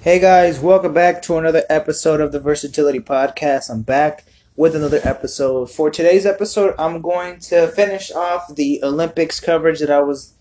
[0.00, 3.68] Hey guys, welcome back to another episode of the Versatility Podcast.
[3.68, 4.24] I'm back
[4.54, 5.72] with another episode.
[5.72, 10.34] For today's episode, I'm going to finish off the Olympics coverage that I was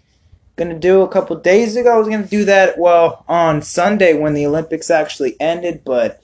[0.57, 1.96] going to do a couple days ago.
[1.96, 6.24] I was going to do that, well, on Sunday when the Olympics actually ended, but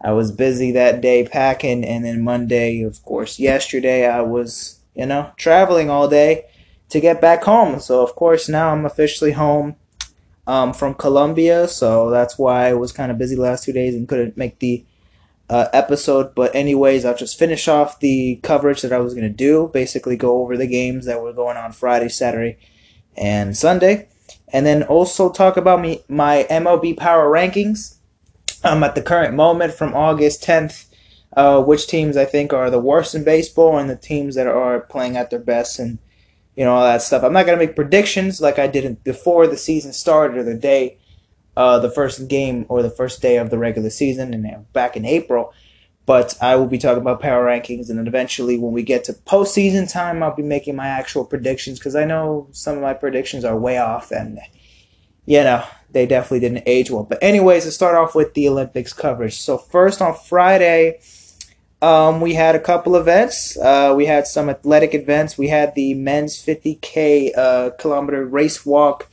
[0.00, 5.04] I was busy that day packing, and then Monday, of course, yesterday, I was, you
[5.04, 6.44] know, traveling all day
[6.90, 7.80] to get back home.
[7.80, 9.74] So, of course, now I'm officially home
[10.48, 14.08] um, from Colombia, so that's why I was kind of busy last two days and
[14.08, 14.82] couldn't make the
[15.50, 16.34] uh, episode.
[16.34, 19.70] But anyways, I'll just finish off the coverage that I was gonna do.
[19.72, 22.56] Basically, go over the games that were going on Friday, Saturday,
[23.14, 24.08] and Sunday,
[24.50, 27.96] and then also talk about me my MLB Power rankings.
[28.64, 30.86] Um, at the current moment from August 10th,
[31.36, 34.80] uh, which teams I think are the worst in baseball and the teams that are
[34.80, 36.00] playing at their best and
[36.58, 37.22] you know all that stuff.
[37.22, 40.98] I'm not gonna make predictions like I did before the season started or the day,
[41.56, 45.04] uh, the first game or the first day of the regular season, and back in
[45.04, 45.52] April.
[46.04, 49.12] But I will be talking about power rankings, and then eventually, when we get to
[49.12, 53.44] postseason time, I'll be making my actual predictions because I know some of my predictions
[53.44, 54.40] are way off, and
[55.26, 57.04] you know they definitely didn't age well.
[57.04, 59.40] But anyways, let's start off with the Olympics coverage.
[59.40, 60.98] So first on Friday
[61.80, 63.56] um, we had a couple events.
[63.56, 65.38] Uh, we had some athletic events.
[65.38, 69.08] We had the men's 50k uh, kilometer race walk.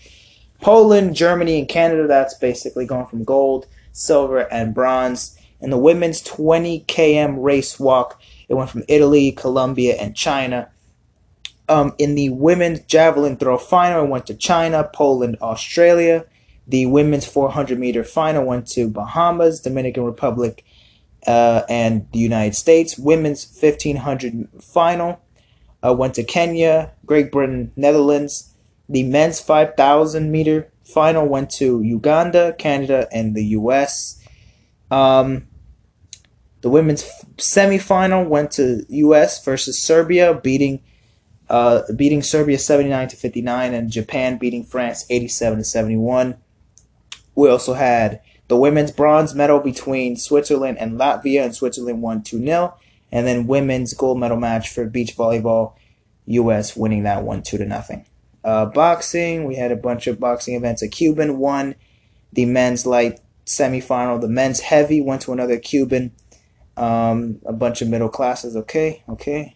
[0.62, 2.08] Poland, Germany, and Canada.
[2.08, 5.38] That's basically going from gold, silver, and bronze.
[5.62, 8.20] And the women's 20 km race walk.
[8.50, 10.70] It went from Italy, Colombia, and China.
[11.68, 16.26] Um, in the women's javelin throw final, it went to China, Poland, Australia.
[16.68, 20.64] The women's 400 meter final went to Bahamas, Dominican Republic,
[21.28, 22.98] uh, and the United States.
[22.98, 25.22] Women's 1500 final
[25.86, 28.54] uh, went to Kenya, Great Britain, Netherlands.
[28.88, 34.22] The men's 5000 meter final went to Uganda, Canada, and the U.S.
[34.92, 35.48] Um,
[36.62, 37.04] the women's
[37.38, 39.44] semifinal went to U.S.
[39.44, 40.82] versus Serbia, beating
[41.50, 46.38] uh, beating Serbia 79 to 59, and Japan beating France 87 to 71.
[47.36, 52.44] We also had the women's bronze medal between Switzerland and Latvia, and Switzerland won 2
[52.44, 52.76] 0.
[53.12, 55.74] And then women's gold medal match for beach volleyball,
[56.26, 56.76] U.S.
[56.76, 58.06] winning that one 2 to nothing.
[58.44, 60.82] Uh, boxing, we had a bunch of boxing events.
[60.82, 61.76] A Cuban won
[62.34, 64.22] the men's light semifinal.
[64.22, 66.12] The men's heavy went to another Cuban.
[66.78, 68.56] Um, a bunch of middle classes.
[68.56, 69.56] Okay, okay.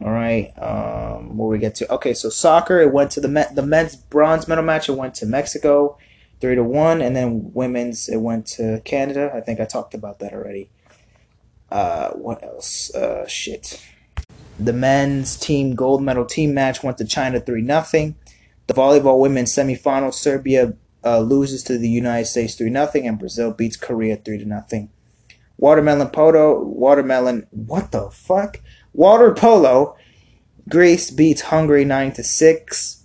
[0.00, 0.52] All right.
[0.58, 1.92] Um, where we get to?
[1.94, 2.80] Okay, so soccer.
[2.80, 4.88] It went to the men, the men's bronze medal match.
[4.88, 5.96] It went to Mexico
[6.40, 9.30] three to one, and then women's it went to Canada.
[9.34, 10.70] I think I talked about that already.
[11.70, 12.94] Uh, what else?
[12.94, 13.80] Uh, shit.
[14.58, 18.16] The men's team gold medal team match went to China three nothing.
[18.66, 23.52] The volleyball women's semifinal, Serbia uh, loses to the United States three nothing, and Brazil
[23.52, 24.90] beats Korea three to nothing.
[25.56, 27.46] Watermelon polo, watermelon.
[27.50, 28.60] What the fuck?
[28.92, 29.96] Water polo.
[30.68, 33.04] Greece beats Hungary nine to six,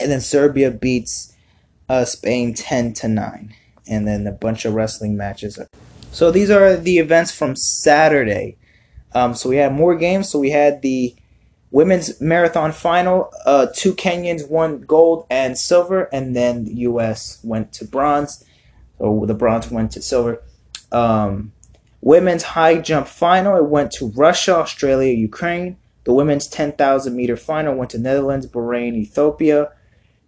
[0.00, 1.29] and then Serbia beats
[1.90, 3.54] uh, Spain 10 to 9.
[3.88, 5.58] And then a bunch of wrestling matches.
[6.12, 8.56] So these are the events from Saturday.
[9.12, 10.28] Um, so we had more games.
[10.28, 11.16] So we had the
[11.72, 13.32] women's marathon final.
[13.44, 17.40] Uh, two Kenyans won gold and silver, and then the U.S.
[17.42, 18.44] went to bronze.
[18.98, 20.40] So the bronze went to silver.
[20.92, 21.52] Um,
[22.00, 23.56] women's high jump final.
[23.56, 25.76] It went to Russia, Australia, Ukraine.
[26.04, 29.72] The women's 10,000 meter final went to Netherlands, Bahrain, Ethiopia.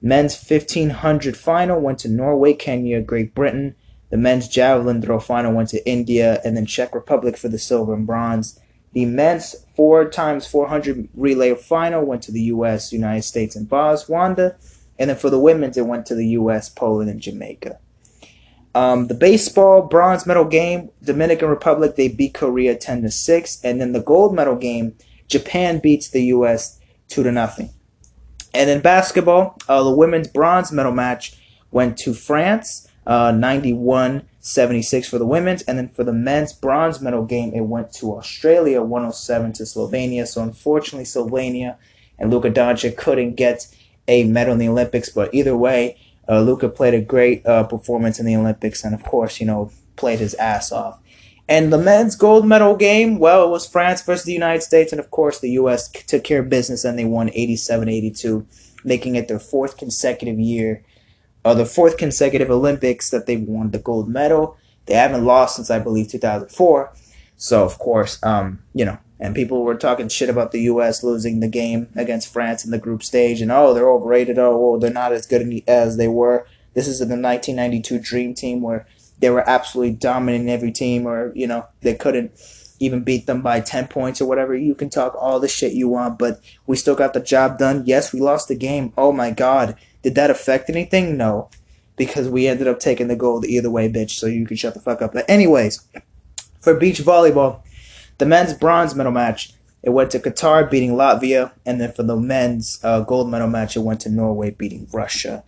[0.04, 3.76] Men's 1500 final went to Norway, Kenya, Great Britain.
[4.10, 7.94] The men's javelin throw final went to India and then Czech Republic for the silver
[7.94, 8.58] and bronze.
[8.92, 14.56] The men's 4 times 400 relay final went to the US, United States, and Botswana.
[14.98, 17.78] And then for the women's, it went to the US, Poland, and Jamaica.
[18.74, 23.60] Um, the baseball bronze medal game, Dominican Republic, they beat Korea 10 to 6.
[23.64, 24.96] And then the gold medal game,
[25.28, 27.70] Japan beats the US 2 to nothing.
[28.54, 31.38] And in basketball, uh, the women's bronze medal match
[31.70, 35.62] went to France, uh, 91 76 for the women's.
[35.62, 40.26] And then for the men's bronze medal game, it went to Australia, 107 to Slovenia.
[40.26, 41.76] So unfortunately, Slovenia
[42.18, 43.66] and Luka Doncic couldn't get
[44.08, 45.08] a medal in the Olympics.
[45.08, 45.96] But either way,
[46.28, 49.70] uh, Luka played a great uh, performance in the Olympics and, of course, you know,
[49.96, 50.98] played his ass off.
[51.52, 54.98] And the men's gold medal game, well, it was France versus the United States, and
[54.98, 55.90] of course the U.S.
[55.90, 58.46] took care of business and they won 87-82,
[58.84, 60.82] making it their fourth consecutive year,
[61.44, 64.56] or the fourth consecutive Olympics that they won the gold medal.
[64.86, 66.90] They haven't lost since I believe 2004.
[67.36, 71.04] So of course, um, you know, and people were talking shit about the U.S.
[71.04, 74.38] losing the game against France in the group stage, and oh, they're overrated.
[74.38, 76.46] Oh, well, they're not as good as they were.
[76.72, 78.86] This is the 1992 Dream Team where
[79.22, 82.32] they were absolutely dominating every team, or you know they couldn't
[82.80, 84.56] even beat them by 10 points or whatever.
[84.56, 87.84] You can talk all the shit you want, but we still got the job done.
[87.86, 88.92] Yes, we lost the game.
[88.98, 89.76] Oh my god.
[90.02, 91.16] Did that affect anything?
[91.16, 91.48] No.
[91.94, 94.10] Because we ended up taking the gold either way, bitch.
[94.10, 95.12] So you can shut the fuck up.
[95.12, 95.86] But anyways,
[96.60, 97.60] for beach volleyball,
[98.18, 99.52] the men's bronze medal match,
[99.84, 103.76] it went to Qatar beating Latvia, and then for the men's uh, gold medal match,
[103.76, 105.44] it went to Norway beating Russia.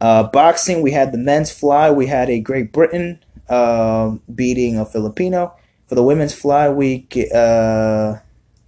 [0.00, 1.90] Uh, boxing, we had the men's fly.
[1.90, 5.54] We had a Great Britain uh, beating a Filipino.
[5.88, 8.16] For the women's fly, we uh,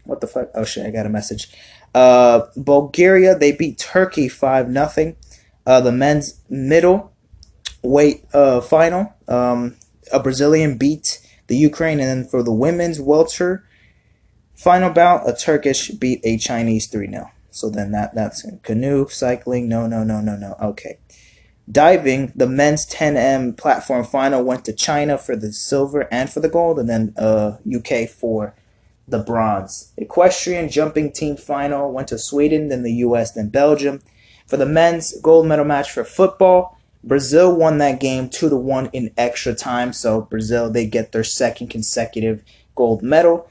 [0.05, 0.51] what the fuck?
[0.55, 0.85] Oh shit!
[0.85, 1.49] I got a message.
[1.95, 5.17] Uh, Bulgaria they beat Turkey five nothing.
[5.65, 7.13] Uh, the men's middle
[7.83, 9.77] weight uh, final, um,
[10.13, 13.65] a Brazilian beat the Ukraine, and then for the women's welter
[14.55, 19.69] final bout, a Turkish beat a Chinese three 0 So then that that's canoe cycling.
[19.69, 20.57] No, no, no, no, no.
[20.61, 20.99] Okay.
[21.71, 26.49] Diving, the men's 10M platform final went to China for the silver and for the
[26.49, 28.55] gold, and then uh, UK for
[29.07, 29.93] the bronze.
[29.97, 34.03] Equestrian jumping team final went to Sweden, then the US, then Belgium.
[34.47, 38.91] For the men's gold medal match for football, Brazil won that game 2 to 1
[38.93, 42.43] in extra time, so Brazil they get their second consecutive
[42.75, 43.49] gold medal.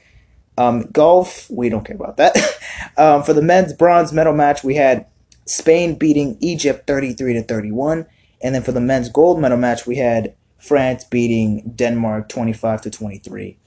[0.58, 2.36] Um, golf, we don't care about that.
[2.96, 5.06] um, for the men's bronze medal match, we had
[5.44, 8.06] Spain beating Egypt 33 to 31.
[8.42, 12.90] And then for the men's gold medal match, we had France beating Denmark 25 to
[12.90, 13.58] 23.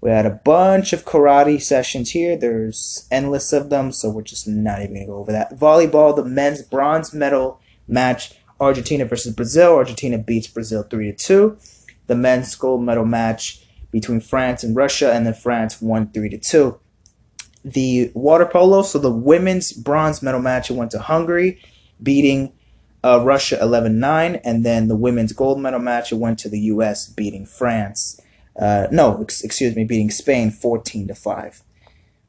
[0.00, 2.36] We had a bunch of karate sessions here.
[2.36, 5.58] There's endless of them, so we're just not even going to go over that.
[5.58, 9.74] Volleyball, the men's bronze medal match, Argentina versus Brazil.
[9.74, 11.58] Argentina beats Brazil 3 to 2.
[12.06, 16.38] The men's gold medal match between France and Russia, and then France won 3 to
[16.38, 16.78] 2
[17.66, 21.60] the water polo, so the women's bronze medal match, it went to Hungary,
[22.00, 22.52] beating
[23.02, 24.36] uh, Russia 11 9.
[24.44, 28.20] And then the women's gold medal match, it went to the U.S., beating France.
[28.58, 31.62] Uh, no, ex- excuse me, beating Spain 14 to 5.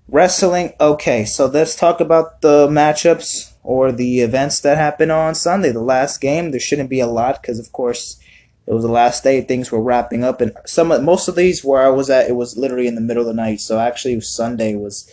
[0.10, 5.72] Wrestling, okay, so let's talk about the matchups or the events that happened on Sunday,
[5.72, 6.50] the last game.
[6.50, 8.20] There shouldn't be a lot because, of course,
[8.66, 9.42] it was the last day.
[9.42, 12.58] Things were wrapping up, and some most of these where I was at, it was
[12.58, 13.62] literally in the middle of the night.
[13.62, 15.10] So actually, Sunday was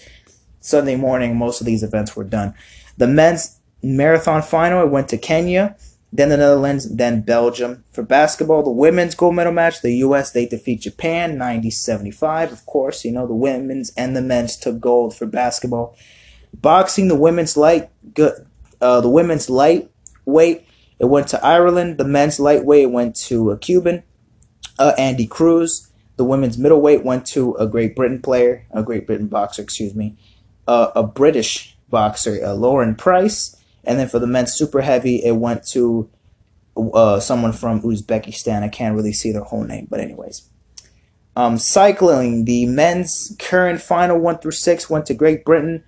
[0.65, 2.55] Sunday morning, most of these events were done.
[2.97, 5.77] The men's marathon final, it went to Kenya,
[6.11, 7.85] then the Netherlands, then Belgium.
[7.93, 10.33] For basketball, the women's gold medal match, the U.S.
[10.33, 12.51] they defeat Japan 90-75.
[12.51, 15.95] Of course, you know the women's and the men's took gold for basketball.
[16.55, 17.91] Boxing, the women's light,
[18.81, 20.67] uh, the women's lightweight,
[20.99, 21.99] it went to Ireland.
[21.99, 24.03] The men's lightweight went to a Cuban,
[24.79, 25.91] uh, Andy Cruz.
[26.17, 30.17] The women's middleweight went to a Great Britain player, a Great Britain boxer, excuse me
[30.67, 35.37] uh, a British boxer, uh, Lauren Price, and then for the men's super heavy, it
[35.37, 36.09] went to
[36.77, 38.63] uh, someone from Uzbekistan.
[38.63, 40.49] I can't really see their whole name, but anyways.
[41.37, 45.85] Um, cycling, the men's keirin final one through six went to Great Britain.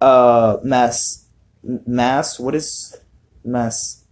[0.00, 1.26] Uh, Mass,
[1.62, 2.96] Mass, what is
[3.44, 4.04] Mass?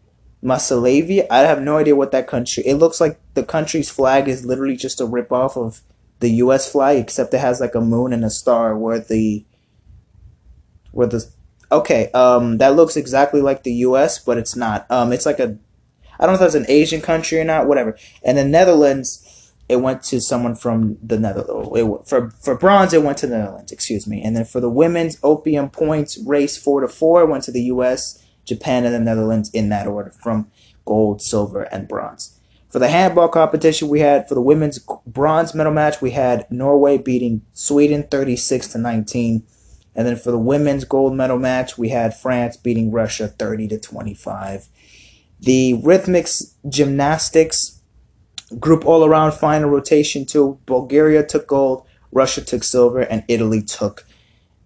[0.43, 1.27] Massalavia.
[1.31, 2.65] I have no idea what that country.
[2.67, 5.83] It looks like the country's flag is literally just a rip off of
[6.19, 6.71] the U.S.
[6.71, 9.45] flag, except it has like a moon and a star, where the
[10.93, 11.27] where the
[11.73, 14.89] okay, um, that looks exactly like the U.S., but it's not.
[14.91, 15.57] Um, it's like a,
[16.21, 17.97] I don't know if that's an Asian country or not, whatever.
[18.23, 22.09] And the Netherlands, it went to someone from the Netherlands.
[22.09, 23.73] For for bronze, it went to the Netherlands.
[23.73, 24.23] Excuse me.
[24.23, 28.23] And then for the women's omnium points race four to four, went to the U.S.,
[28.45, 30.51] Japan, and the Netherlands in that order from
[30.85, 32.39] gold, silver, and bronze.
[32.69, 36.97] For the handball competition, we had for the women's bronze medal match, we had Norway
[36.97, 39.43] beating Sweden 36 to 19.
[39.95, 43.79] And then for the women's gold medal match, we had France beating Russia 30 to
[43.79, 44.69] 25.
[45.41, 47.83] The rhythmics gymnastics
[48.59, 50.59] group all around final rotation two.
[50.67, 54.07] Bulgaria took gold, Russia took silver, and Italy took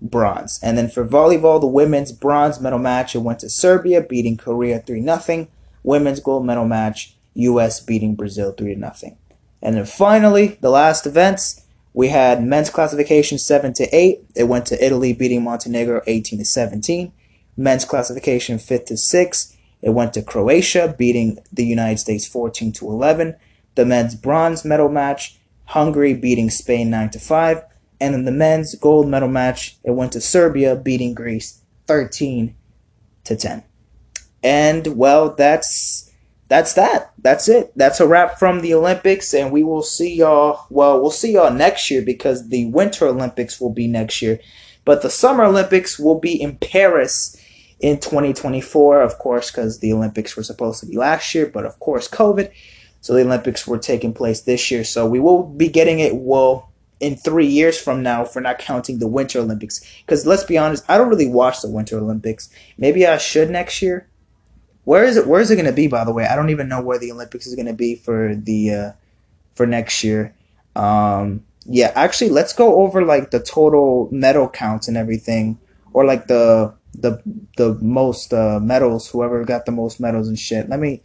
[0.01, 0.61] bronze.
[0.63, 4.81] And then for volleyball, the women's bronze medal match, it went to Serbia beating Korea
[4.81, 5.49] 3 0.
[5.83, 9.17] Women's gold medal match, US beating Brazil 3 0.
[9.63, 11.63] And then finally, the last events.
[11.97, 14.27] We had men's classification 7 to 8.
[14.35, 17.11] It went to Italy beating Montenegro 18 to 17.
[17.57, 19.57] Men's classification 5 to 6.
[19.81, 23.37] It went to Croatia beating the United States 14 to 11.
[23.77, 27.63] The men's bronze medal match, Hungary beating Spain 9 to 5.
[27.99, 32.55] And in the men's gold medal match, it went to Serbia beating Greece 13
[33.25, 33.65] to 10.
[34.43, 36.06] And well, that's
[36.49, 37.13] that's that.
[37.19, 37.73] That's it.
[37.77, 40.67] That's a wrap from the Olympics, and we will see y'all.
[40.71, 44.39] Well, we'll see y'all next year because the Winter Olympics will be next year,
[44.85, 47.37] but the Summer Olympics will be in Paris
[47.81, 51.79] in 2024, of course, because the Olympics were supposed to be last year, but of
[51.81, 52.51] course, COVID.
[53.01, 54.83] So the Olympics were taking place this year.
[54.83, 58.99] So we will be getting it, well, in three years from now, for not counting
[58.99, 59.81] the Winter Olympics.
[60.01, 62.49] Because let's be honest, I don't really watch the Winter Olympics.
[62.79, 64.09] Maybe I should next year.
[64.87, 65.27] Where is it?
[65.27, 65.89] Where is it going to be?
[65.89, 68.37] By the way, I don't even know where the Olympics is going to be for
[68.37, 68.93] the uh,
[69.57, 70.33] for next year.
[70.77, 75.59] Um, yeah, actually, let's go over like the total medal counts and everything,
[75.93, 77.21] or like the the
[77.57, 79.11] the most uh, medals.
[79.11, 80.69] Whoever got the most medals and shit.
[80.69, 81.03] Let me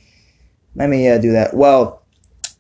[0.76, 1.56] let me uh, do that.
[1.56, 2.04] Well,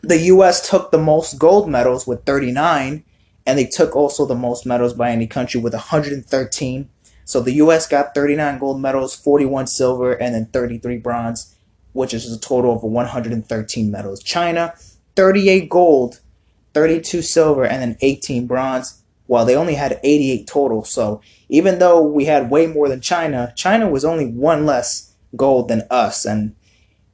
[0.01, 0.67] the U.S.
[0.67, 3.03] took the most gold medals with 39,
[3.45, 6.89] and they took also the most medals by any country with 113.
[7.31, 7.87] So the U.S.
[7.87, 11.55] got 39 gold medals, 41 silver, and then 33 bronze,
[11.93, 14.21] which is a total of 113 medals.
[14.21, 14.73] China,
[15.15, 16.19] 38 gold,
[16.73, 19.01] 32 silver, and then 18 bronze.
[19.27, 20.83] While they only had 88 total.
[20.83, 25.69] So even though we had way more than China, China was only one less gold
[25.69, 26.53] than us, and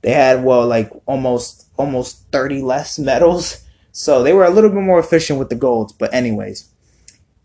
[0.01, 3.63] they had well like almost almost 30 less medals.
[3.91, 5.93] So they were a little bit more efficient with the golds.
[5.93, 6.71] But anyways,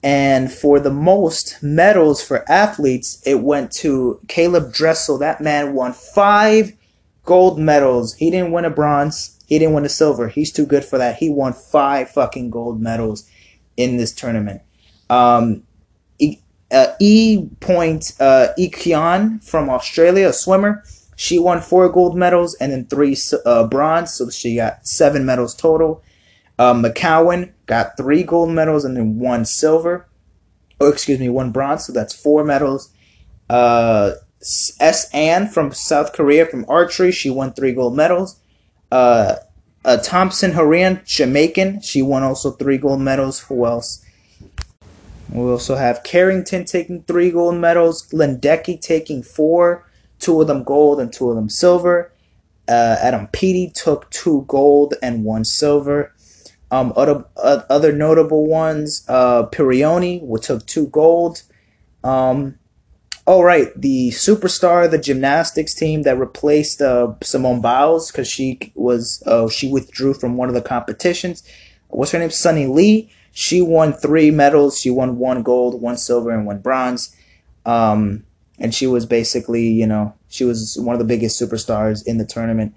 [0.02, 5.18] and for the most medals for athletes, it went to Caeleb Dressel.
[5.18, 6.72] That man won five
[7.24, 8.14] gold medals.
[8.14, 9.38] He didn't win a bronze.
[9.46, 10.28] He didn't win a silver.
[10.28, 11.16] He's too good for that.
[11.16, 13.28] He won five fucking gold medals
[13.76, 14.62] in this tournament.
[15.08, 15.62] Um,
[16.18, 16.38] e,
[16.72, 17.48] uh, e.
[17.60, 18.48] Point uh,
[19.42, 20.82] from Australia, a swimmer.
[21.14, 25.54] She won four gold medals and then three uh, bronze, so she got seven medals
[25.54, 26.02] total.
[26.62, 30.06] Uh, McCowan got three gold medals and then one silver.
[30.80, 32.94] Oh, excuse me, one bronze, so that's four medals.
[33.50, 34.12] Uh,
[34.78, 35.10] S.
[35.12, 38.38] Ann from South Korea from archery, she won three gold medals.
[38.92, 39.38] Uh,
[39.84, 41.80] uh, Thompson Harian, Jamaican.
[41.80, 43.40] She won also three gold medals.
[43.40, 44.06] Who else?
[45.30, 48.08] We also have Carrington taking three gold medals.
[48.12, 49.84] Ledecky taking four,
[50.20, 52.12] two of them gold and two of them silver.
[52.68, 56.11] Uh, Adam Peaty took two gold and one silver.
[56.72, 61.42] Um, other other notable ones, uh, Pirioni who took two gold.
[62.02, 62.58] Um,
[63.24, 63.68] Oh, right.
[63.80, 69.70] The superstar, the gymnastics team that replaced uh, Simone Biles because she was uh, she
[69.70, 71.44] withdrew from one of the competitions.
[71.88, 72.30] What's her name?
[72.30, 73.12] Suni Lee.
[73.30, 74.78] She won three medals.
[74.78, 77.14] She won one gold, one silver, and one bronze.
[77.64, 78.24] Um,
[78.58, 82.26] and she was basically, you know, she was one of the biggest superstars in the
[82.26, 82.74] tournament.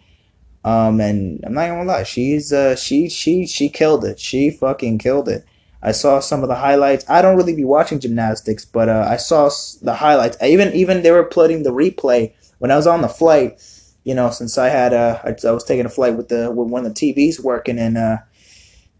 [0.65, 4.19] Um, and I'm not gonna lie, she's uh, she she she killed it.
[4.19, 5.45] She fucking killed it.
[5.84, 7.05] I saw some of the highlights.
[7.07, 9.51] I don't really be watching gymnastics, but uh, I saw
[9.84, 10.38] the highlights.
[10.41, 13.62] I even even they were putting the replay when I was on the flight.
[14.03, 16.67] You know, since I had uh, I, I was taking a flight with the with
[16.69, 18.17] one of the TVs working, and uh,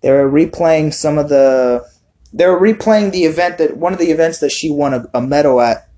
[0.02, 1.84] they were replaying some of the.
[2.32, 5.22] They were replaying the event that one of the events that she won a, a
[5.22, 5.90] medal at,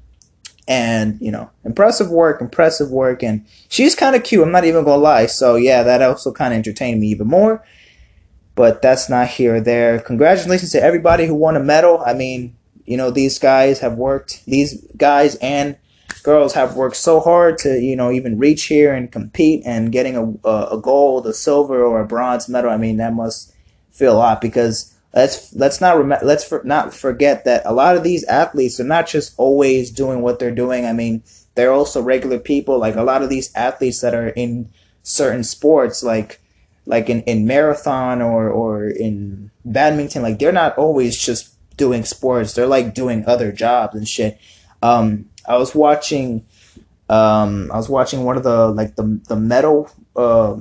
[0.68, 4.44] and you know, impressive work, impressive work, and she's kind of cute.
[4.44, 5.28] I'm not even gonna lie.
[5.28, 7.64] So yeah, that also kind of entertained me even more
[8.58, 10.00] but that's not here or there.
[10.00, 12.02] Congratulations to everybody who won a medal.
[12.04, 15.78] I mean, you know, these guys have worked, these guys and
[16.24, 20.18] girls have worked so hard to, you know, even reach here and compete and getting
[20.18, 22.72] a, a, gold, a silver, or a bronze medal.
[22.72, 23.54] I mean, that must
[23.92, 27.98] feel a lot because let's let's not rem- let's for, not forget that a lot
[27.98, 30.86] of these athletes are not just always doing what they're doing.
[30.86, 31.24] I mean,
[31.56, 32.78] they're also regular people.
[32.78, 34.70] Like a lot of these athletes that are in
[35.02, 36.40] certain sports, like
[36.86, 42.54] like in, in marathon or, or in badminton, like they're not always just doing sports.
[42.54, 44.40] They're like doing other jobs and shit.
[44.82, 46.46] Um, I was watching,
[47.10, 50.58] um, I was watching one of the, like the, the medal, uh,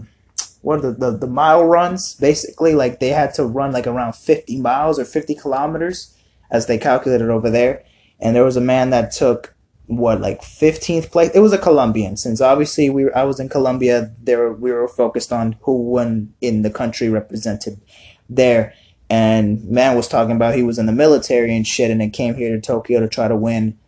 [0.66, 4.60] what the, the, the mile runs basically like they had to run like around 50
[4.60, 6.12] miles or 50 kilometers
[6.50, 7.84] as they calculated over there.
[8.18, 9.54] And there was a man that took
[9.86, 11.30] what like 15th place?
[11.36, 12.16] It was a colombian.
[12.16, 16.34] Since obviously we were, i was in colombia there we were focused on who won
[16.40, 17.80] in the country represented
[18.28, 18.74] there.
[19.08, 22.34] And man was talking about he was in the military and shit and then came
[22.34, 23.78] here to tokyo to try to win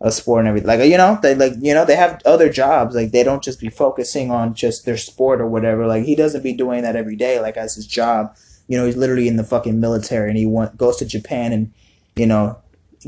[0.00, 2.94] a sport and everything like you know they like you know they have other jobs
[2.94, 6.42] like they don't just be focusing on just their sport or whatever like he doesn't
[6.42, 8.36] be doing that every day like as his job
[8.68, 11.72] you know he's literally in the fucking military and he went, goes to japan and
[12.14, 12.56] you know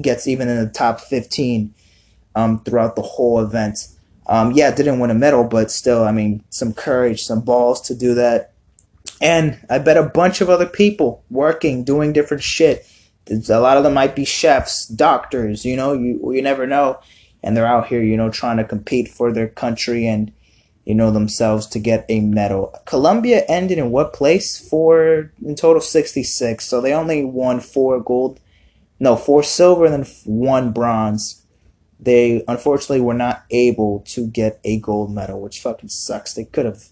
[0.00, 1.74] gets even in the top 15
[2.34, 3.88] um, throughout the whole event.
[4.26, 7.94] Um, yeah, didn't win a medal, but still, I mean, some courage, some balls to
[7.94, 8.52] do that.
[9.20, 12.86] And I bet a bunch of other people working, doing different shit.
[13.30, 17.00] A lot of them might be chefs, doctors, you know, you, you never know.
[17.42, 20.32] And they're out here, you know, trying to compete for their country and,
[20.84, 22.74] you know, themselves to get a medal.
[22.84, 24.58] Colombia ended in what place?
[24.68, 26.64] For, in total, 66.
[26.64, 28.40] So they only won four gold,
[28.98, 31.40] no, four silver and then one bronze
[32.02, 36.32] they unfortunately were not able to get a gold medal, which fucking sucks.
[36.32, 36.84] They could have.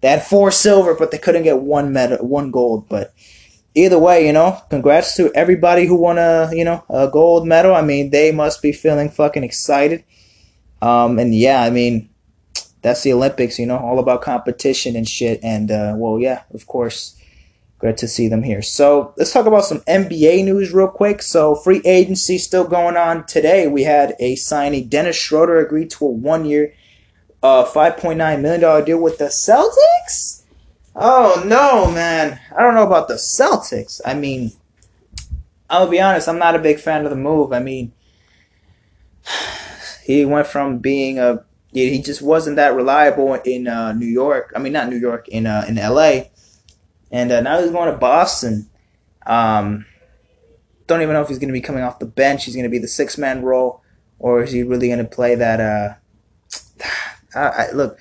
[0.00, 2.88] They had four silver, but they couldn't get one medal, one gold.
[2.88, 3.14] But
[3.84, 7.74] either way, you know, congrats to everybody who won a you know a gold medal.
[7.74, 10.04] I mean, they must be feeling fucking excited.
[10.80, 12.08] Um, and yeah, I mean,
[12.82, 15.40] that's the Olympics, you know, all about competition and shit.
[15.42, 17.18] And uh, well, yeah, of course,
[17.78, 18.60] Great to see them here.
[18.60, 21.22] So let's talk about some NBA news real quick.
[21.22, 23.68] So free agency still going on today.
[23.68, 24.88] We had a signing.
[24.88, 26.74] Dennis Schroeder agreed to a one-year,
[27.40, 30.37] uh, five point nine million dollar deal with the Celtics.
[31.00, 32.40] Oh no, man!
[32.56, 34.00] I don't know about the Celtics.
[34.04, 34.52] I mean,
[35.70, 36.28] I'll be honest.
[36.28, 37.52] I'm not a big fan of the move.
[37.52, 37.92] I mean,
[40.04, 44.52] he went from being a he just wasn't that reliable in uh, New York.
[44.56, 46.30] I mean, not New York in uh, in L.A
[47.10, 48.68] and uh, now he's going to Boston.
[49.26, 49.86] Um,
[50.86, 52.44] don't even know if he's going to be coming off the bench.
[52.44, 53.82] He's going to be the six man role,
[54.18, 55.60] or is he really going to play that?
[55.60, 55.94] Uh,
[57.38, 57.98] I, I, look,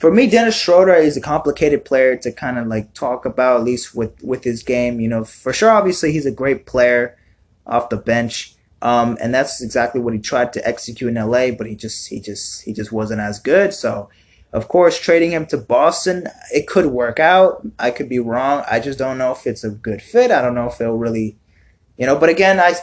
[0.00, 3.64] for me, Dennis Schroeder is a complicated player to kind of like talk about, at
[3.64, 4.98] least with with his game.
[4.98, 7.16] You know, for sure, obviously he's a great player
[7.66, 8.54] off the bench.
[8.82, 12.18] Um, and that's exactly what he tried to execute in LA, but he just he
[12.18, 13.74] just he just wasn't as good.
[13.74, 14.08] So
[14.52, 17.64] of course, trading him to Boston, it could work out.
[17.78, 18.64] I could be wrong.
[18.68, 20.32] I just don't know if it's a good fit.
[20.32, 21.36] I don't know if it'll really,
[21.96, 22.18] you know.
[22.18, 22.74] But again, I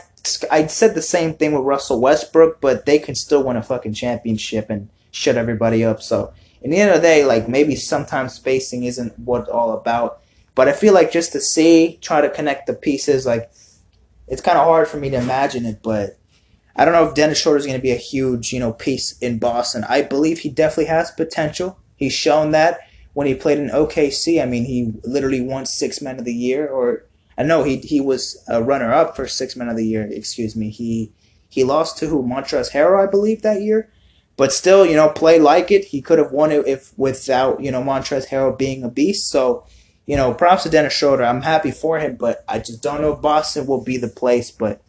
[0.49, 3.93] I said the same thing with Russell Westbrook, but they can still win a fucking
[3.93, 6.01] championship and shut everybody up.
[6.01, 6.31] So,
[6.61, 10.21] in the end of the day, like maybe sometimes spacing isn't what all about.
[10.55, 13.51] But I feel like just to see, try to connect the pieces, like
[14.27, 16.17] it's kind of hard for me to imagine it, but
[16.75, 19.17] I don't know if Dennis Schroeder is going to be a huge, you know, piece
[19.19, 19.83] in Boston.
[19.89, 21.79] I believe he definitely has potential.
[21.95, 22.81] He's shown that
[23.13, 24.41] when he played in OKC.
[24.41, 27.99] I mean, he literally won Six Men of the Year, or I know he he
[27.99, 30.07] was a runner up for Six Men of the Year.
[30.11, 30.69] Excuse me.
[30.69, 31.11] He
[31.49, 33.89] he lost to who Montrezl Harrell, I believe, that year.
[34.37, 35.85] But still, you know, play like it.
[35.85, 39.29] He could have won it if without you know Montrezl Harrell being a beast.
[39.29, 39.65] So,
[40.05, 41.25] you know, props to Dennis Schroeder.
[41.25, 44.51] I'm happy for him, but I just don't know if Boston will be the place.
[44.51, 44.81] But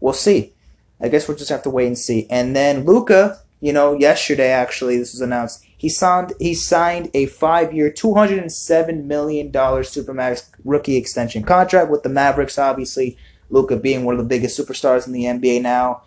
[0.00, 0.52] we'll see.
[1.00, 2.26] I guess we'll just have to wait and see.
[2.28, 5.64] And then Luka, you know, yesterday actually this was announced.
[5.76, 10.96] He signed he signed a five year, two hundred and seven million dollar supermax rookie
[10.96, 12.58] extension contract with the Mavericks.
[12.58, 13.16] Obviously,
[13.48, 16.02] Luka being one of the biggest superstars in the NBA now.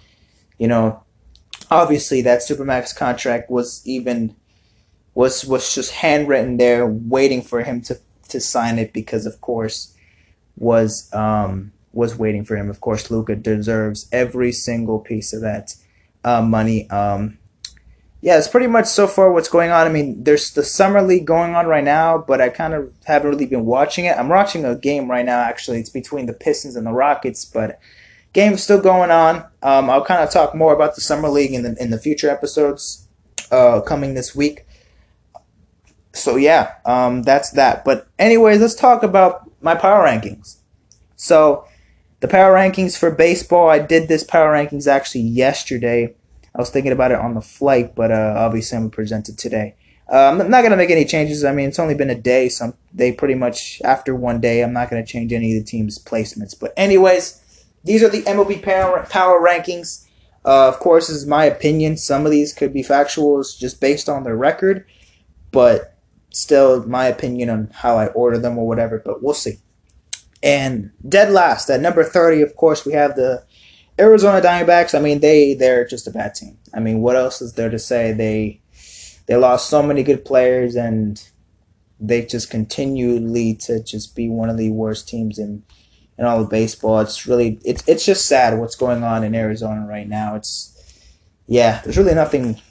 [0.60, 1.03] You know,
[1.74, 4.36] obviously that supermax contract was even
[5.14, 9.96] was was just handwritten there, waiting for him to to sign it because, of course,
[10.56, 12.70] was um was waiting for him.
[12.70, 15.76] Of course, Luka deserves every single piece of that
[16.24, 16.90] uh, money.
[16.90, 17.38] Um,
[18.22, 19.86] yeah, it's pretty much so far what's going on.
[19.86, 23.30] I mean, there's the summer league going on right now, but I kind of haven't
[23.30, 24.18] really been watching it.
[24.18, 25.42] I'm watching a game right now.
[25.42, 27.80] Actually, it's between the Pistons and the Rockets, but
[28.34, 29.46] game's still going on.
[29.62, 32.30] Um, I'll kind of talk more about the summer league in the in the future
[32.30, 33.08] episodes
[33.52, 34.66] uh, coming this week.
[36.14, 37.86] So yeah, um, that's that.
[37.86, 40.58] But anyways, let's talk about my power rankings.
[41.16, 41.66] So
[42.20, 46.14] the power rankings for baseball, I did this power rankings actually yesterday.
[46.56, 49.76] I was thinking about it on the flight, but uh, obviously I'm presented today.
[50.12, 51.44] Uh, I'm not gonna make any changes.
[51.44, 54.74] I mean, it's only been a day, so they pretty much after one day, I'm
[54.74, 56.58] not gonna change any of the team's placements.
[56.60, 57.43] But anyways,
[57.84, 60.06] these are the MLB power power rankings.
[60.46, 61.98] Uh, of course, this is my opinion.
[61.98, 64.86] Some of these could be factuals just based on their record,
[65.52, 65.98] but
[66.32, 69.02] still my opinion on how I order them or whatever.
[69.04, 69.60] But we'll see.
[70.42, 73.46] And dead last at number 30, of course, we have the
[74.00, 74.98] Arizona Diamondbacks.
[74.98, 76.58] I mean, they they're just a bad team.
[76.74, 78.12] I mean, what else is there to say?
[78.12, 78.62] They
[79.28, 81.24] they lost so many good players and
[82.00, 85.64] they just continually to just be one of the worst teams in
[86.18, 87.00] in all the baseball.
[87.00, 90.36] It's really it's it's just sad what's going on in Arizona right now.
[90.36, 90.70] It's
[91.48, 92.62] yeah, there's really nothing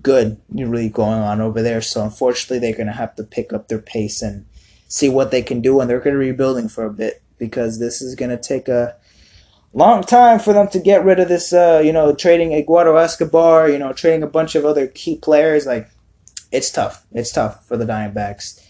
[0.00, 1.80] good really going on over there.
[1.80, 4.46] So unfortunately, they're gonna have to pick up their pace and
[4.94, 7.78] see what they can do, and they're going to be rebuilding for a bit because
[7.80, 8.94] this is going to take a
[9.72, 11.52] long time for them to get rid of this.
[11.52, 15.66] Uh, you know, trading Eduardo Escobar, you know, trading a bunch of other key players.
[15.66, 15.90] Like,
[16.52, 17.04] it's tough.
[17.12, 18.60] It's tough for the Diamondbacks.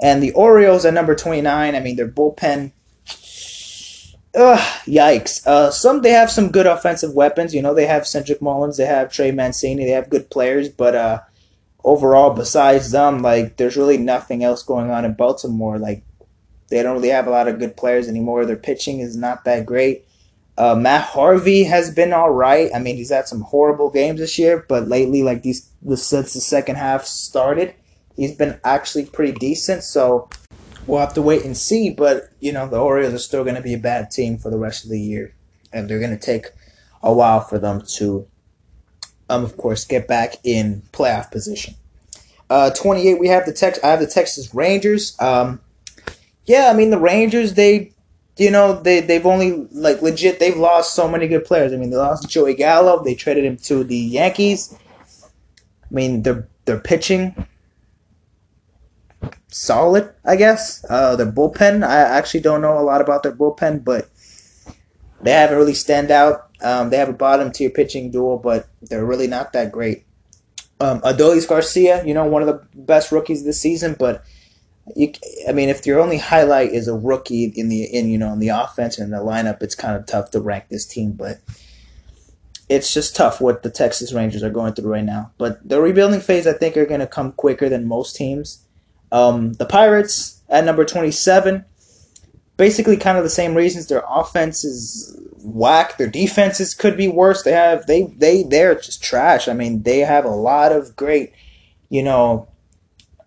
[0.00, 2.72] And the Orioles at number 29, I mean, their bullpen.
[4.34, 5.46] Ugh, yikes.
[5.46, 7.54] Uh, some they have some good offensive weapons.
[7.54, 10.94] You know, they have Cedric Mullins, they have Trey Mancini, they have good players, but
[10.94, 11.20] uh,
[11.84, 15.78] overall, besides them, like there's really nothing else going on in Baltimore.
[15.78, 16.02] Like
[16.68, 18.46] they don't really have a lot of good players anymore.
[18.46, 20.06] Their pitching is not that great.
[20.56, 22.70] Uh, Matt Harvey has been all right.
[22.74, 26.40] I mean, he's had some horrible games this year, but lately, like these, since the
[26.40, 27.74] second half started,
[28.16, 29.82] he's been actually pretty decent.
[29.82, 30.28] So
[30.86, 31.90] we'll have to wait and see.
[31.90, 34.58] But you know, the Orioles are still going to be a bad team for the
[34.58, 35.34] rest of the year,
[35.72, 36.46] and they're going to take
[37.02, 38.26] a while for them to
[39.32, 41.74] um, of course, get back in playoff position.
[42.50, 43.78] Uh, 28, we have the Tex.
[43.82, 45.16] I have the Texas Rangers.
[45.20, 45.60] Um,
[46.44, 47.54] yeah, I mean the Rangers.
[47.54, 47.92] They,
[48.36, 50.38] you know, they they've only like legit.
[50.38, 51.72] They've lost so many good players.
[51.72, 53.02] I mean, they lost Joey Gallo.
[53.02, 54.76] They traded him to the Yankees.
[55.22, 57.46] I mean, they're they're pitching
[59.52, 60.84] solid, I guess.
[60.88, 61.86] Uh, their bullpen.
[61.86, 64.10] I actually don't know a lot about their bullpen, but
[65.20, 66.48] they haven't really stand out.
[66.62, 70.04] Um, they have a bottom tier pitching duel, but they're really not that great.
[70.80, 74.24] Um, Adolis Garcia, you know, one of the best rookies this season, but
[74.96, 75.12] you,
[75.48, 78.40] I mean, if your only highlight is a rookie in the in you know in
[78.40, 81.12] the offense and the lineup, it's kind of tough to rank this team.
[81.12, 81.40] But
[82.68, 85.30] it's just tough what the Texas Rangers are going through right now.
[85.38, 88.61] But the rebuilding phase, I think, are going to come quicker than most teams.
[89.12, 91.64] Um, the Pirates at number twenty-seven,
[92.56, 93.86] basically, kind of the same reasons.
[93.86, 95.98] Their offense is whack.
[95.98, 97.42] Their defenses could be worse.
[97.42, 99.48] They have they they they're just trash.
[99.48, 101.32] I mean, they have a lot of great,
[101.90, 102.48] you know,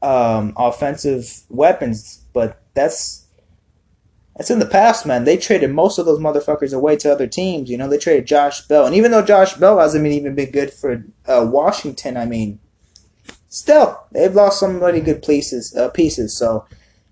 [0.01, 3.27] um, offensive weapons, but that's
[4.35, 5.23] that's in the past, man.
[5.23, 7.69] They traded most of those motherfuckers away to other teams.
[7.69, 10.73] You know, they traded Josh Bell, and even though Josh Bell hasn't even been good
[10.73, 12.59] for uh, Washington, I mean,
[13.55, 15.75] still they've lost some really good pieces.
[15.75, 16.37] Uh, pieces.
[16.37, 16.65] So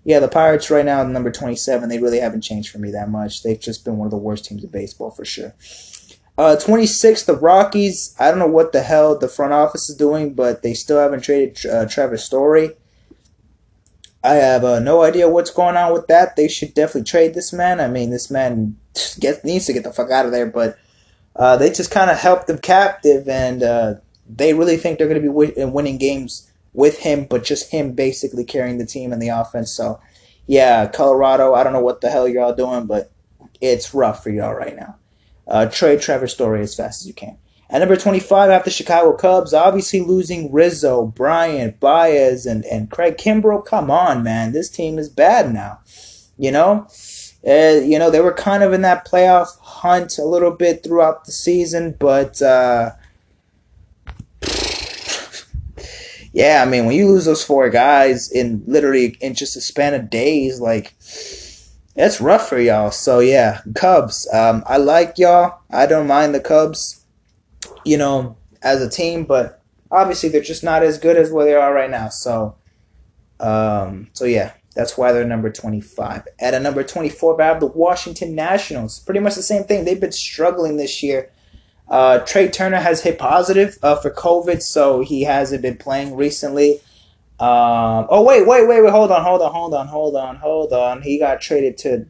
[0.04, 3.42] yeah, the Pirates right now, number 27, they really haven't changed for me that much.
[3.42, 5.54] They've just been one of the worst teams in baseball for sure.
[6.36, 8.14] Uh, 26, the Rockies.
[8.18, 11.22] I don't know what the hell the front office is doing, but they still haven't
[11.22, 12.72] traded uh, Trevor Story.
[14.22, 16.36] I have uh, no idea what's going on with that.
[16.36, 17.80] They should definitely trade this man.
[17.80, 18.76] I mean, this man
[19.44, 20.78] needs to get the fuck out of there, but
[21.36, 23.94] uh, they just kind of helped them captive, and uh,
[24.28, 27.92] they really think they're going to be w- winning games with him, but just him
[27.92, 29.72] basically carrying the team and the offense.
[29.72, 30.00] So,
[30.46, 33.12] yeah, Colorado, I don't know what the hell y'all doing, but
[33.60, 34.96] it's rough for y'all right now.
[35.46, 37.38] Uh, trade Trevor Story as fast as you can.
[37.70, 43.64] At number 25, after Chicago Cubs, obviously losing Rizzo, Bryant, Baez, and, and Craig Kimbrel.
[43.64, 44.52] Come on, man.
[44.52, 45.80] This team is bad now.
[46.36, 46.86] You know?
[47.46, 51.24] Uh, you know, they were kind of in that playoff hunt a little bit throughout
[51.24, 52.92] the season, but uh,
[56.34, 59.94] yeah, I mean, when you lose those four guys in literally in just a span
[59.94, 60.92] of days, like
[61.96, 62.90] it's rough for y'all.
[62.90, 64.28] So yeah, Cubs.
[64.34, 65.60] Um, I like y'all.
[65.70, 67.06] I don't mind the Cubs,
[67.84, 71.54] you know, as a team, but obviously they're just not as good as where they
[71.54, 72.08] are right now.
[72.08, 72.56] So,
[73.38, 76.26] um, so yeah, that's why they're number twenty-five.
[76.40, 78.98] At a number twenty-four, I have the Washington Nationals.
[78.98, 79.84] Pretty much the same thing.
[79.84, 81.30] They've been struggling this year.
[81.94, 86.80] Uh, Trea Turner has hit positive uh, for COVID, so he hasn't been playing recently.
[87.38, 88.90] Um, oh wait, wait, wait, wait!
[88.90, 91.02] Hold on, hold on, hold on, hold on, hold on.
[91.02, 92.06] He got traded to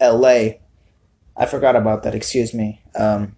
[0.00, 0.60] L.A.
[1.36, 2.16] I forgot about that.
[2.16, 2.82] Excuse me.
[2.96, 3.36] Um,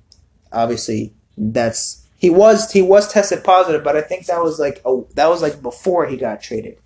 [0.51, 5.09] obviously, that's he was he was tested positive, but I think that was like oh
[5.15, 6.79] that was like before he got traded.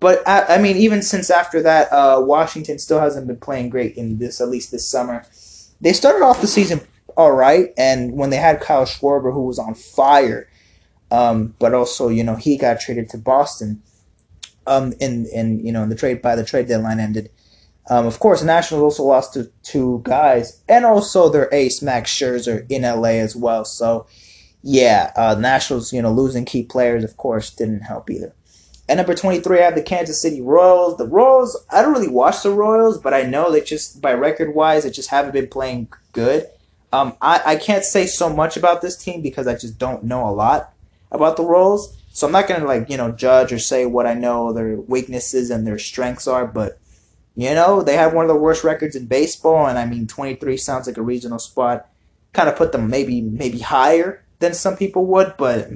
[0.00, 3.96] But I, I mean, even since after that, uh, Washington still hasn't been playing great
[3.96, 5.24] in this at least this summer.
[5.80, 6.82] They started off the season
[7.16, 7.72] all right.
[7.76, 10.48] And when they had Kyle Schwarber, who was on fire,
[11.10, 13.82] um, but also you know he got traded to Boston,
[14.66, 17.30] um, in in you know in the trade by the trade deadline ended.
[17.90, 22.10] Um, of course, the Nationals also lost to two guys, and also their ace Max
[22.10, 23.64] Scherzer in LA as well.
[23.66, 24.06] So,
[24.62, 28.34] yeah, uh, Nationals, you know, losing key players, of course, didn't help either.
[28.88, 30.96] At number 23, I have the Kansas City Royals.
[30.96, 34.54] The Royals, I don't really watch the Royals, but I know that just by record
[34.54, 36.46] wise, they just haven't been playing good.
[36.94, 40.28] Um, I, I can't say so much about this team because I just don't know
[40.28, 40.72] a lot
[41.10, 42.00] about the roles.
[42.12, 45.50] So I'm not gonna like you know judge or say what I know their weaknesses
[45.50, 46.78] and their strengths are, but
[47.34, 50.56] you know they have one of the worst records in baseball, and I mean 23
[50.56, 51.88] sounds like a regional spot.
[52.32, 55.66] Kind of put them maybe maybe higher than some people would, but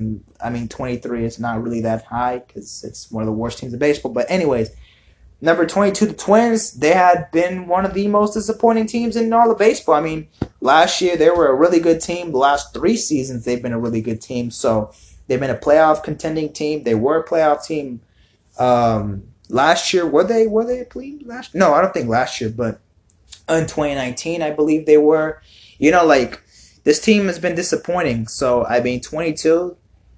[0.41, 3.73] I mean 23 is not really that high because it's one of the worst teams
[3.73, 4.13] in baseball.
[4.13, 4.71] But anyways,
[5.41, 9.51] Number 22, the Twins, they had been one of the most disappointing teams in all
[9.51, 9.95] of baseball.
[9.95, 10.27] I mean,
[10.61, 12.33] last year they were a really good team.
[12.33, 14.51] The last three seasons they've been a really good team.
[14.51, 14.93] So
[15.27, 16.83] they've been a playoff contending team.
[16.83, 18.01] They were a playoff team
[18.59, 20.07] um, last year.
[20.07, 22.81] Were they were they a team last No, I don't think last year, but
[23.49, 25.41] in 2019 I believe they were.
[25.79, 26.43] You know, like
[26.83, 28.27] this team has been disappointing.
[28.27, 29.77] So I mean 22,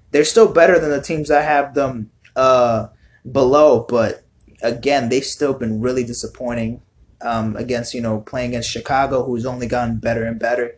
[0.09, 2.87] they're still better than the teams I have them uh,
[3.31, 4.23] below, but
[4.61, 6.81] again, they've still been really disappointing
[7.21, 10.75] um, against, you know, playing against Chicago, who's only gotten better and better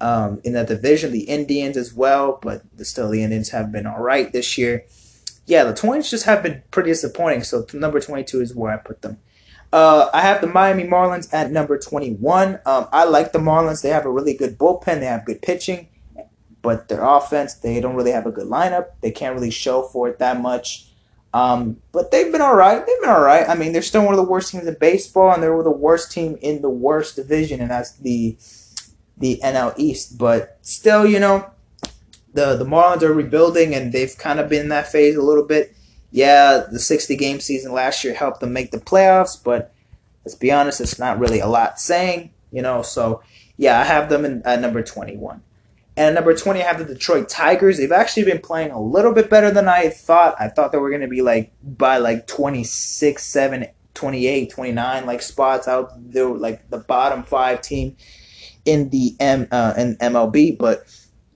[0.00, 1.12] um, in that division.
[1.12, 4.84] The Indians as well, but the, still the Indians have been all right this year.
[5.46, 7.42] Yeah, the Twins just have been pretty disappointing.
[7.42, 9.18] So number 22 is where I put them.
[9.72, 12.60] Uh, I have the Miami Marlins at number 21.
[12.66, 13.82] Um, I like the Marlins.
[13.82, 15.00] They have a really good bullpen.
[15.00, 15.88] They have good pitching.
[16.60, 18.90] but their offense, they don't really have a good lineup.
[19.00, 20.91] They can't really show for it that much.
[21.34, 22.84] Um, but they've been all right.
[22.84, 23.48] They've been all right.
[23.48, 26.12] I mean, they're still one of the worst teams in baseball, and they're the worst
[26.12, 28.36] team in the worst division, and that's the
[29.16, 30.18] the NL East.
[30.18, 31.50] But still, you know,
[32.34, 35.44] the the Marlins are rebuilding, and they've kind of been in that phase a little
[35.44, 35.74] bit.
[36.10, 39.72] Yeah, the 60 game season last year helped them make the playoffs, but
[40.24, 42.82] let's be honest, it's not really a lot saying, you know.
[42.82, 43.22] So
[43.56, 45.42] yeah, I have them in, at number 21.
[45.96, 47.76] And number 20, I have the Detroit Tigers.
[47.76, 50.34] They've actually been playing a little bit better than I thought.
[50.40, 55.20] I thought they were going to be like by like 26, 7, 28, 29 like
[55.20, 55.92] spots out.
[56.10, 57.96] They were like the bottom five team
[58.64, 60.84] in the M uh, in MLB, but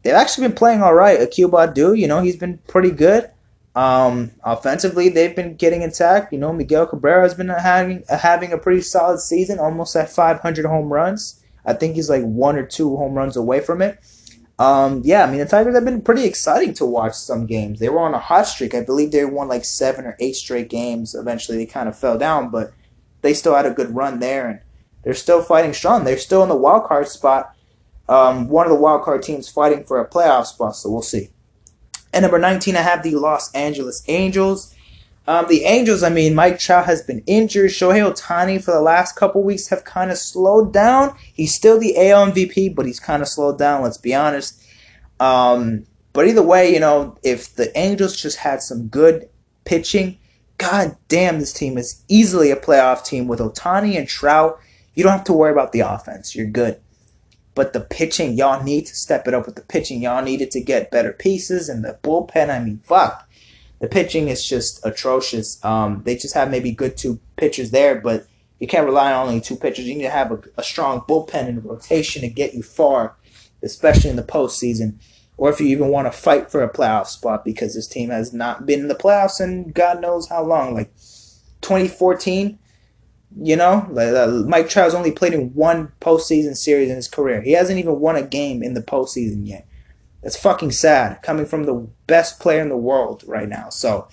[0.02, 1.20] they've actually been playing all right.
[1.20, 3.30] Akil Baddoo, you know, he's been pretty good.
[3.74, 6.32] Um, offensively, they've been getting intact.
[6.32, 10.64] You know, Miguel Cabrera has been having having a pretty solid season, almost at 500
[10.64, 11.42] home runs.
[11.66, 13.98] I think he's like one or two home runs away from it.
[14.58, 17.78] Um, yeah, I mean the Tigers have been pretty exciting to watch some games.
[17.78, 18.74] They were on a hot streak.
[18.74, 21.14] I believe they won like seven or eight straight games.
[21.14, 22.72] Eventually, they kind of fell down, but
[23.20, 24.60] they still had a good run there, and
[25.02, 26.04] they're still fighting strong.
[26.04, 27.54] They're still in the wild card spot.
[28.08, 30.76] Um, one of the wild card teams fighting for a playoff spot.
[30.76, 31.30] So we'll see.
[32.12, 34.74] And number 19, I have the Los Angeles Angels.
[35.28, 37.70] Um, the Angels, I mean, Mike Trout has been injured.
[37.70, 41.16] Shohei Ohtani for the last couple weeks have kind of slowed down.
[41.32, 44.62] He's still the AL MVP, but he's kind of slowed down, let's be honest.
[45.18, 49.28] Um, but either way, you know, if the Angels just had some good
[49.64, 50.18] pitching,
[50.58, 54.60] god damn, this team is easily a playoff team with Ohtani and Trout.
[54.94, 56.36] You don't have to worry about the offense.
[56.36, 56.80] You're good.
[57.56, 60.02] But the pitching, y'all need to step it up with the pitching.
[60.02, 63.25] Y'all needed to get better pieces, and the bullpen, I mean, fuck
[63.78, 65.62] the pitching is just atrocious.
[65.64, 68.26] Um, they just have maybe good two pitchers there, but
[68.58, 69.86] you can't rely on only two pitchers.
[69.86, 73.16] You need to have a, a strong bullpen and rotation to get you far,
[73.62, 74.98] especially in the postseason,
[75.36, 78.32] or if you even want to fight for a playoff spot because this team has
[78.32, 80.94] not been in the playoffs in God knows how long, like
[81.60, 82.58] 2014.
[83.38, 87.42] You know, like, uh, Mike Trout's only played in one postseason series in his career.
[87.42, 89.66] He hasn't even won a game in the postseason yet.
[90.22, 93.68] That's fucking sad coming from the best player in the world right now.
[93.68, 94.08] So,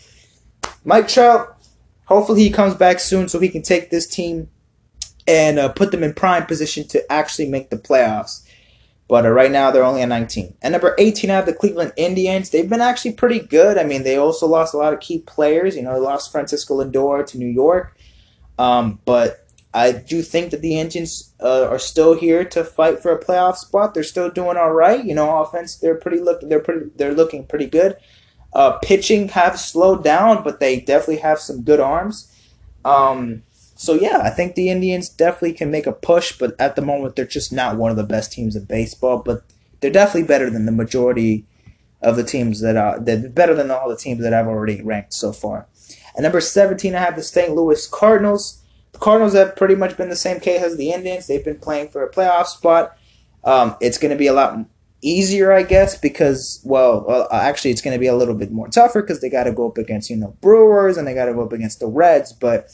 [0.84, 1.58] Mike Trout,
[2.06, 4.50] hopefully he comes back soon so he can take this team
[5.28, 8.46] and uh, put them in prime position to actually make the playoffs.
[9.08, 10.56] But uh, right now they're only at 19.
[10.62, 12.50] And number 18, I have the Cleveland Indians.
[12.50, 13.78] They've been actually pretty good.
[13.78, 15.76] I mean, they also lost a lot of key players.
[15.76, 17.98] You know, they lost Francisco Lindor to New York.
[18.58, 19.43] Um, but
[19.74, 23.58] I do think that the Indians uh, are still here to fight for a playoff
[23.58, 23.94] spot.
[23.94, 25.04] They're still doing all right.
[25.04, 27.98] You know, offense they're pretty look they're pretty they're looking pretty good.
[28.54, 32.32] Uh, pitching have slowed down, but they definitely have some good arms.
[32.86, 33.42] Um,
[33.76, 37.16] so yeah, I think the Indians definitely can make a push, but at the moment
[37.16, 39.24] they're just not one of the best teams in baseball.
[39.26, 39.44] But
[39.80, 41.48] they're definitely better than the majority
[42.04, 45.14] of the teams that are they're better than all the teams that I've already ranked
[45.14, 45.68] so far.
[46.16, 47.56] At number 17, I have the St.
[47.56, 48.63] Louis Cardinals.
[48.94, 51.28] The Cardinals have pretty much been the same case as the Indians.
[51.28, 52.98] They've been playing for a playoff spot.
[53.44, 54.58] Um, it's going to be a lot
[55.02, 58.70] easier, I guess, because well, well actually, it's going to be a little bit more
[58.70, 61.34] tougher because they got to go up against you know Brewers and they got to
[61.34, 62.70] go up against the Reds, but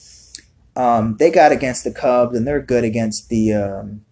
[0.75, 4.05] um, they got against the Cubs and they're good against the um,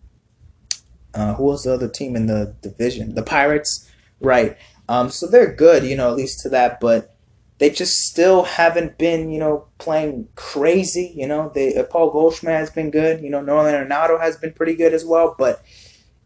[1.14, 3.16] uh, who was the other team in the division?
[3.16, 3.90] The Pirates,
[4.20, 4.58] right?
[4.90, 7.17] Um, so they're good, you know, at least to that, but
[7.60, 11.14] they just still haven't been, you know, playing crazy.
[11.16, 13.22] You know, they uh, Paul Goldschmidt has been good.
[13.22, 15.36] You know, Nolan Arenado has been pretty good as well.
[15.38, 15.64] But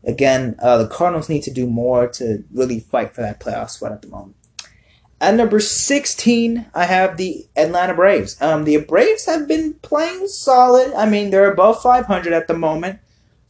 [0.03, 3.91] again, uh, the Cardinals need to do more to really fight for that playoff spot
[3.93, 4.35] at the moment.
[5.21, 8.41] At number 16, I have the Atlanta Braves.
[8.41, 10.93] Um, the Braves have been playing solid.
[10.95, 12.99] I mean, they're above 500 at the moment.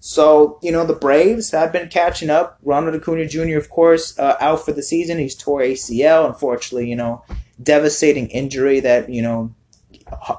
[0.02, 2.60] So, you know, the Braves have been catching up.
[2.64, 5.18] Ronald Acuna Jr., of course, uh, out for the season.
[5.18, 6.28] He's tore ACL.
[6.28, 7.24] Unfortunately, you know,
[7.62, 9.54] devastating injury that you know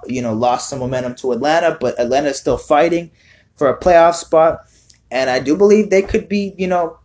[0.06, 3.10] you know lost some momentum to Atlanta, but Atlanta is still fighting
[3.56, 4.60] for a playoff spot,
[5.10, 6.98] and I do believe they could be you know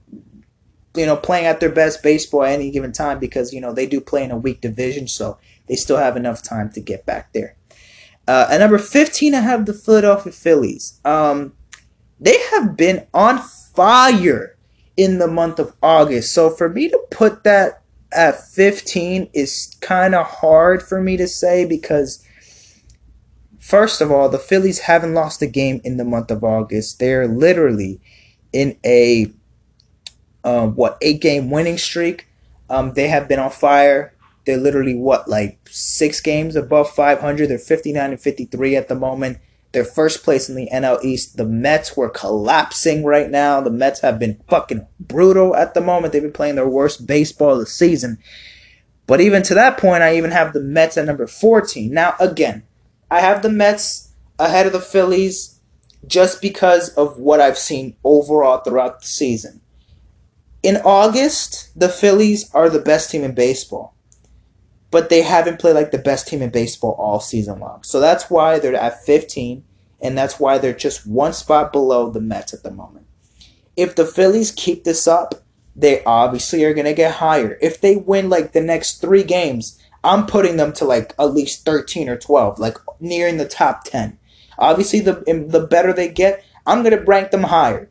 [0.95, 3.85] you know playing at their best baseball at any given time because you know they
[3.85, 7.33] do play in a weak division, so they still have enough time to get back
[7.33, 7.55] there.
[8.27, 10.99] Uh, at number 15, I have the Philadelphia Phillies.
[11.05, 11.53] Um,
[12.19, 14.57] they have been on fire
[14.97, 16.33] in the month of August.
[16.33, 17.76] So for me to put that
[18.11, 22.25] at 15 is kind of hard for me to say because
[23.59, 26.99] first of all, the Phillies haven't lost a game in the month of August.
[26.99, 27.99] They're literally
[28.53, 29.31] in a
[30.43, 32.27] um, what eight game winning streak.
[32.69, 34.13] Um, they have been on fire.
[34.45, 37.49] They're literally what like six games above 500.
[37.49, 39.39] They're 59 and 53 at the moment.
[39.71, 41.37] They're first place in the NL East.
[41.37, 43.61] The Mets were collapsing right now.
[43.61, 46.13] The Mets have been fucking brutal at the moment.
[46.13, 48.17] They've been playing their worst baseball of the season.
[49.07, 51.91] But even to that point, I even have the Mets at number 14.
[51.91, 52.63] Now, again,
[53.11, 55.59] I have the Mets ahead of the Phillies
[56.05, 59.61] just because of what I've seen overall throughout the season.
[60.63, 63.96] In August, the Phillies are the best team in baseball
[64.91, 67.83] but they haven't played like the best team in baseball all season long.
[67.83, 69.63] So that's why they're at 15,
[70.01, 73.05] and that's why they're just one spot below the Mets at the moment.
[73.75, 75.35] If the Phillies keep this up,
[75.75, 77.57] they obviously are going to get higher.
[77.61, 81.65] If they win like the next three games, I'm putting them to like at least
[81.65, 84.17] 13 or 12, like nearing the top 10.
[84.57, 85.13] Obviously, the
[85.49, 87.89] the better they get, I'm going to rank them higher.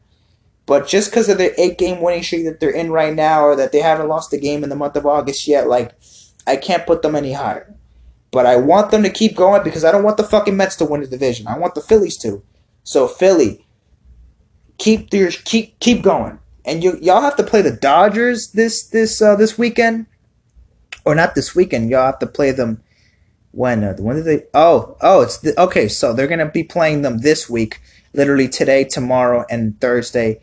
[0.67, 3.55] But just because of the eight game winning streak that they're in right now, or
[3.55, 5.93] that they haven't lost a game in the month of August yet, like
[6.47, 7.75] I can't put them any higher.
[8.31, 10.85] But I want them to keep going because I don't want the fucking Mets to
[10.85, 11.47] win the division.
[11.47, 12.43] I want the Phillies to.
[12.85, 13.67] So Philly,
[14.79, 16.39] keep your keep keep going.
[16.65, 20.07] And you y'all have to play the Dodgers this this uh, this weekend,
[21.05, 21.91] or not this weekend.
[21.91, 22.83] Y'all have to play them
[23.53, 24.43] when uh, when did they?
[24.53, 25.89] Oh oh it's the, okay.
[25.89, 27.81] So they're gonna be playing them this week,
[28.13, 30.41] literally today, tomorrow, and Thursday.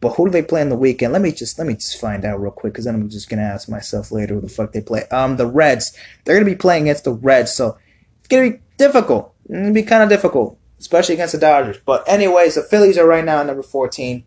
[0.00, 1.12] But who do they play in the weekend?
[1.12, 3.42] Let me just let me just find out real quick because then I'm just gonna
[3.42, 5.04] ask myself later who the fuck they play.
[5.10, 5.96] Um, the Reds.
[6.24, 7.78] They're gonna be playing against the Reds, so
[8.18, 9.34] it's gonna be difficult.
[9.44, 11.78] It's gonna be kind of difficult, especially against the Dodgers.
[11.84, 14.24] But anyways, the Phillies are right now at number 14.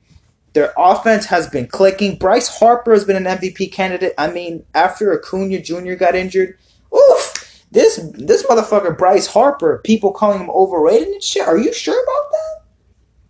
[0.54, 2.18] Their offense has been clicking.
[2.18, 4.16] Bryce Harper has been an MVP candidate.
[4.18, 5.94] I mean, after Acuna Jr.
[5.94, 6.58] got injured,
[6.96, 11.48] oof, this this motherfucker Bryce Harper, people calling him overrated and shit.
[11.48, 12.62] Are you sure about that?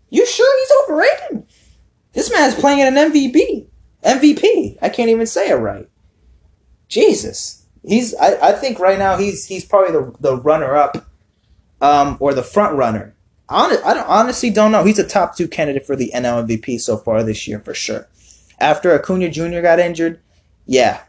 [0.10, 1.46] You sure he's overrated?
[2.14, 3.68] This man's playing an MVP.
[4.04, 4.78] MVP.
[4.82, 5.90] I can't even say it right.
[6.88, 7.66] Jesus.
[7.84, 11.08] He's I, I think right now he's he's probably the the runner up
[11.82, 13.16] um or the front runner.
[13.48, 14.84] Honest, I don't, honestly don't know.
[14.84, 18.08] He's a top two candidate for the NL MVP so far this year for sure.
[18.60, 19.62] After Acuna Jr.
[19.62, 20.20] got injured,
[20.66, 21.02] yeah,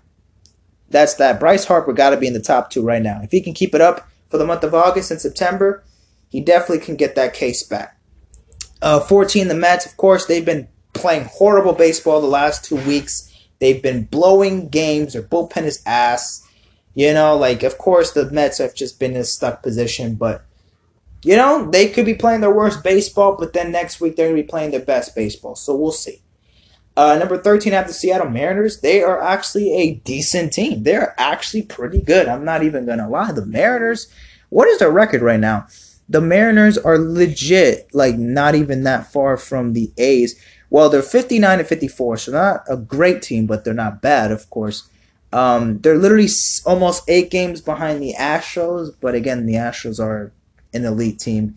[0.88, 1.40] that's that.
[1.40, 3.20] Bryce Harper got to be in the top two right now.
[3.22, 5.84] If he can keep it up for the month of August and September,
[6.28, 7.98] he definitely can get that case back.
[8.80, 10.68] Uh, 14, the Mets, of course, they've been
[11.00, 13.32] playing horrible baseball the last two weeks.
[13.58, 15.12] They've been blowing games.
[15.12, 16.46] Their bullpen is ass.
[16.94, 20.44] You know, like, of course, the Mets have just been in a stuck position, but,
[21.22, 24.36] you know, they could be playing their worst baseball, but then next week they're going
[24.36, 25.54] to be playing their best baseball.
[25.54, 26.20] So we'll see.
[26.96, 28.80] Uh, number 13, I have the Seattle Mariners.
[28.80, 30.82] They are actually a decent team.
[30.82, 32.28] They're actually pretty good.
[32.28, 33.32] I'm not even going to lie.
[33.32, 34.12] The Mariners,
[34.48, 35.66] what is their record right now?
[36.08, 40.38] The Mariners are legit, like, not even that far from the A's.
[40.70, 44.48] Well, they're 59 and 54, so not a great team, but they're not bad, of
[44.50, 44.88] course.
[45.32, 46.28] Um, they're literally
[46.64, 50.32] almost eight games behind the Astros, but again, the Astros are
[50.72, 51.56] an elite team.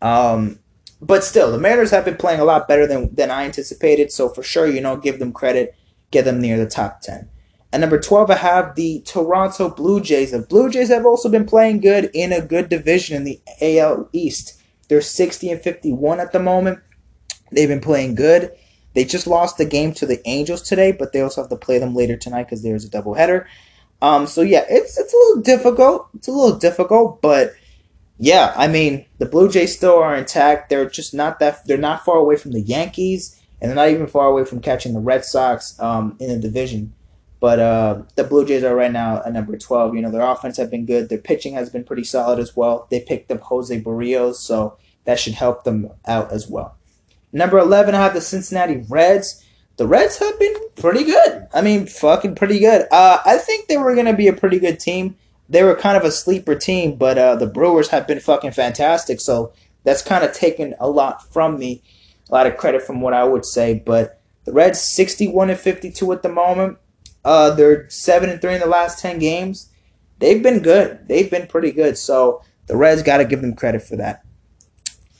[0.00, 0.58] Um,
[1.00, 4.30] but still, the Mariners have been playing a lot better than, than I anticipated, so
[4.30, 5.74] for sure, you know, give them credit,
[6.10, 7.28] get them near the top 10.
[7.72, 10.30] At number 12, I have the Toronto Blue Jays.
[10.30, 14.08] The Blue Jays have also been playing good in a good division in the AL
[14.12, 14.58] East.
[14.88, 16.78] They're 60 and 51 at the moment.
[17.52, 18.52] They've been playing good.
[18.94, 21.78] They just lost the game to the Angels today, but they also have to play
[21.78, 23.46] them later tonight because there's a doubleheader.
[24.00, 26.08] Um, so yeah, it's it's a little difficult.
[26.14, 27.54] It's a little difficult, but
[28.18, 30.70] yeah, I mean the Blue Jays still are intact.
[30.70, 34.06] They're just not that they're not far away from the Yankees, and they're not even
[34.06, 36.94] far away from catching the Red Sox um, in the division.
[37.38, 39.94] But uh, the Blue Jays are right now at number 12.
[39.94, 41.10] You know, their offense have been good.
[41.10, 42.86] Their pitching has been pretty solid as well.
[42.90, 46.76] They picked up Jose Berrios, so that should help them out as well.
[47.32, 49.44] Number 11, I have the Cincinnati Reds.
[49.76, 51.48] The Reds have been pretty good.
[51.52, 52.86] I mean, fucking pretty good.
[52.90, 55.16] Uh, I think they were going to be a pretty good team.
[55.48, 59.20] They were kind of a sleeper team, but uh, the Brewers have been fucking fantastic.
[59.20, 59.52] So
[59.84, 61.82] that's kind of taken a lot from me,
[62.30, 63.74] a lot of credit from what I would say.
[63.74, 66.78] But the Reds, 61 and 52 at the moment.
[67.24, 69.70] Uh, they're 7 and 3 in the last 10 games.
[70.18, 71.06] They've been good.
[71.08, 71.98] They've been pretty good.
[71.98, 74.24] So the Reds got to give them credit for that.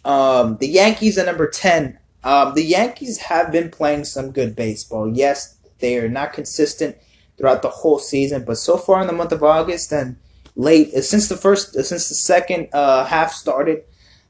[0.06, 1.98] Um, the Yankees are number 10.
[2.22, 5.12] Um, the Yankees have been playing some good baseball.
[5.12, 6.96] Yes, they are not consistent
[7.36, 10.16] throughout the whole season, but so far in the month of August and
[10.54, 13.82] late, uh, since the first, uh, since the second uh, half started,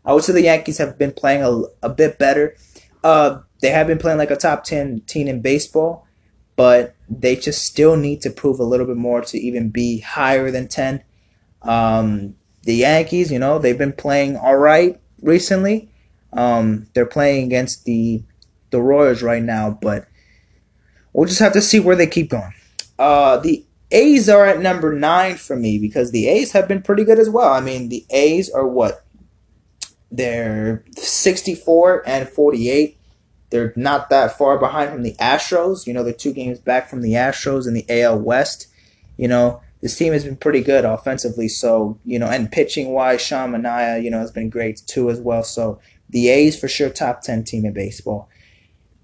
[0.03, 2.57] I would say the Yankees have been playing a, a bit better.
[3.05, 6.07] Uh, they have been playing like a top 10 team in baseball,
[6.57, 10.51] but they just still need to prove a little bit more to even be higher
[10.51, 11.05] than 10.
[11.61, 15.91] Um, the Yankees, you know, they've been playing all right recently.
[16.33, 18.23] Um, they're playing against the
[18.71, 20.09] the Royals right now, but
[21.13, 22.53] we'll just have to see where they keep going.
[22.99, 27.05] Uh, the A's are at number nine for me because the A's have been pretty
[27.05, 27.53] good as well.
[27.53, 29.05] I mean, the A's are what
[30.11, 32.99] they're 64 and 48.
[33.51, 35.87] They're not that far behind from the Astros.
[35.87, 38.67] You know, they're two games back from the Astros in the AL West.
[39.17, 41.47] You know, this team has been pretty good offensively.
[41.47, 45.21] So, you know, and pitching wise, Sean Manaea, you know, has been great too as
[45.21, 45.45] well.
[45.45, 45.79] So
[46.11, 48.29] the A's for sure top 10 team in baseball.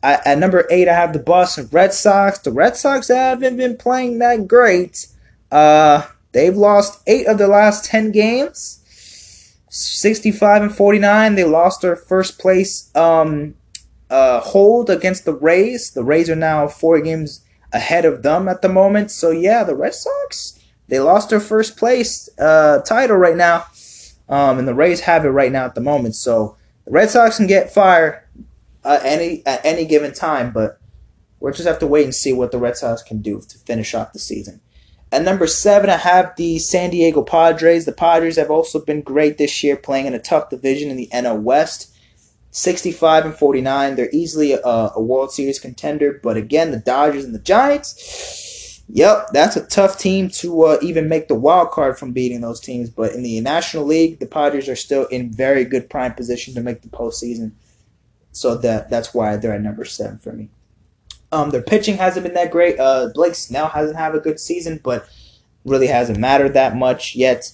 [0.02, 2.40] I, at number eight, I have the Boston Red Sox.
[2.40, 5.06] The Red Sox haven't been playing that great.
[5.52, 8.80] Uh, they've lost eight of the last 10 games.
[9.68, 11.36] 65 and 49.
[11.36, 13.54] They lost their first place um,
[14.10, 15.92] uh, hold against the Rays.
[15.92, 17.40] The Rays are now four games
[17.72, 19.12] ahead of them at the moment.
[19.12, 20.58] So yeah, the Red Sox
[20.92, 23.64] they lost their first place uh, title right now,
[24.28, 26.14] um, and the Rays have it right now at the moment.
[26.14, 28.22] So the Red Sox can get fired
[28.84, 30.78] uh, any at any given time, but
[31.40, 33.94] we'll just have to wait and see what the Red Sox can do to finish
[33.94, 34.60] off the season.
[35.10, 37.86] At number seven, I have the San Diego Padres.
[37.86, 41.08] The Padres have also been great this year, playing in a tough division in the
[41.10, 41.88] NL West.
[42.50, 43.96] 65 and 49.
[43.96, 48.51] They're easily a, a World Series contender, but again, the Dodgers and the Giants.
[48.88, 52.60] Yep, that's a tough team to uh, even make the wild card from beating those
[52.60, 52.90] teams.
[52.90, 56.60] But in the National League, the Padres are still in very good prime position to
[56.60, 57.52] make the postseason.
[58.32, 60.48] So that that's why they're at number seven for me.
[61.30, 62.78] Um, their pitching hasn't been that great.
[62.78, 65.08] Uh, Blake Snell hasn't had a good season, but
[65.64, 67.52] really hasn't mattered that much yet.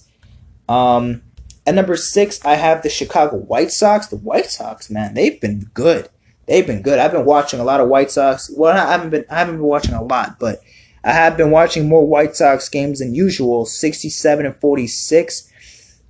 [0.67, 1.21] Um,
[1.65, 4.07] at number six, I have the Chicago White Sox.
[4.07, 6.09] The White Sox, man, they've been good.
[6.47, 6.99] They've been good.
[6.99, 8.51] I've been watching a lot of White Sox.
[8.55, 9.25] Well, I haven't been.
[9.29, 10.61] I haven't been watching a lot, but
[11.03, 13.65] I have been watching more White Sox games than usual.
[13.65, 15.51] Sixty-seven and forty-six.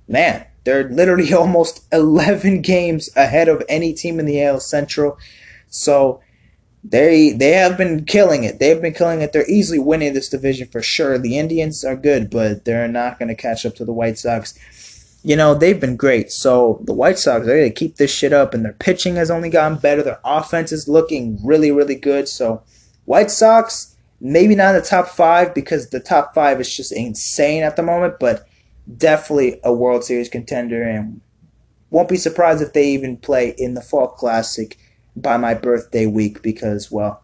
[0.08, 5.18] Man, they're literally almost eleven games ahead of any team in the AL Central.
[5.68, 6.20] So
[6.82, 8.58] they they have been killing it.
[8.58, 9.32] They've been killing it.
[9.32, 11.18] They're easily winning this division for sure.
[11.18, 14.58] The Indians are good, but they're not going to catch up to the White Sox.
[15.22, 16.32] You know, they've been great.
[16.32, 19.50] So the White Sox, they to keep this shit up, and their pitching has only
[19.50, 20.02] gotten better.
[20.02, 22.26] Their offense is looking really, really good.
[22.28, 22.62] So
[23.04, 27.62] White Sox, maybe not in the top five because the top five is just insane
[27.62, 28.46] at the moment, but
[28.96, 31.20] definitely a World Series contender, and
[31.90, 34.76] won't be surprised if they even play in the Fall Classic
[35.16, 37.22] by my birthday week because, well,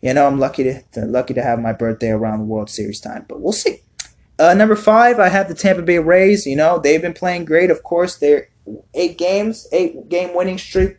[0.00, 3.00] you know, I'm lucky to, to, lucky to have my birthday around the World Series
[3.00, 3.80] time, but we'll see.
[4.38, 6.46] Uh, number five, I have the Tampa Bay Rays.
[6.46, 7.70] You know, they've been playing great.
[7.72, 8.48] Of course, they're
[8.94, 10.98] eight games, eight game winning streak.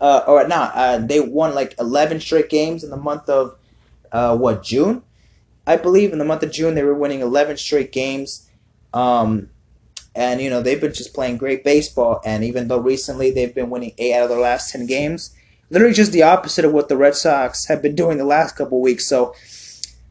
[0.00, 3.56] Uh, or not, uh, they won like 11 straight games in the month of,
[4.14, 5.02] uh, what, June?
[5.66, 8.48] I believe in the month of June, they were winning 11 straight games.
[8.94, 9.50] Um,
[10.14, 12.20] and, you know, they've been just playing great baseball.
[12.24, 15.34] And even though recently they've been winning eight out of their last 10 games,
[15.70, 18.80] literally just the opposite of what the Red Sox have been doing the last couple
[18.80, 19.08] weeks.
[19.08, 19.34] So,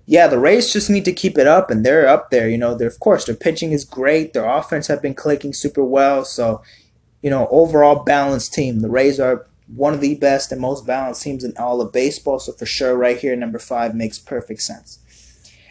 [0.06, 2.50] yeah, the Rays just need to keep it up, and they're up there.
[2.50, 4.34] You know, they're, of course, their pitching is great.
[4.34, 6.26] Their offense have been clicking super well.
[6.26, 6.62] So,
[7.22, 8.82] you know, overall balanced team.
[8.82, 12.40] The Rays are one of the best and most balanced teams in all of baseball.
[12.40, 15.00] So, for sure, right here, number five makes perfect sense.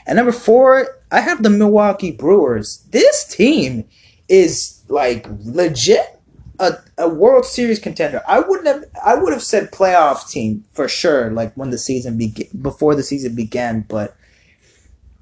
[0.07, 2.79] And number four, I have the Milwaukee Brewers.
[2.91, 3.85] This team
[4.29, 6.21] is like legit
[6.59, 8.23] a, a World Series contender.
[8.27, 12.19] I wouldn't have I would have said playoff team for sure, like when the season
[12.19, 14.17] began before the season began, but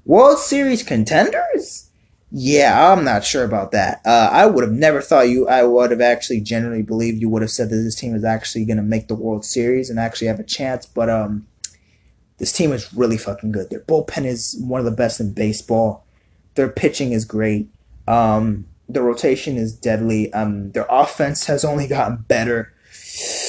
[0.05, 1.90] World Series contenders?
[2.33, 4.01] Yeah, I'm not sure about that.
[4.05, 5.49] Uh, I would have never thought you.
[5.49, 8.63] I would have actually generally believed you would have said that this team is actually
[8.63, 10.85] going to make the World Series and actually have a chance.
[10.85, 11.45] But um,
[12.37, 13.69] this team is really fucking good.
[13.69, 16.05] Their bullpen is one of the best in baseball.
[16.55, 17.67] Their pitching is great.
[18.07, 20.31] Um, the rotation is deadly.
[20.31, 22.73] Um, their offense has only gotten better.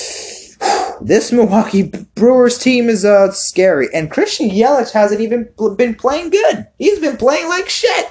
[1.01, 6.69] This Milwaukee Brewers team is uh scary, and Christian Yelich hasn't even been playing good.
[6.79, 8.07] He's been playing like shit,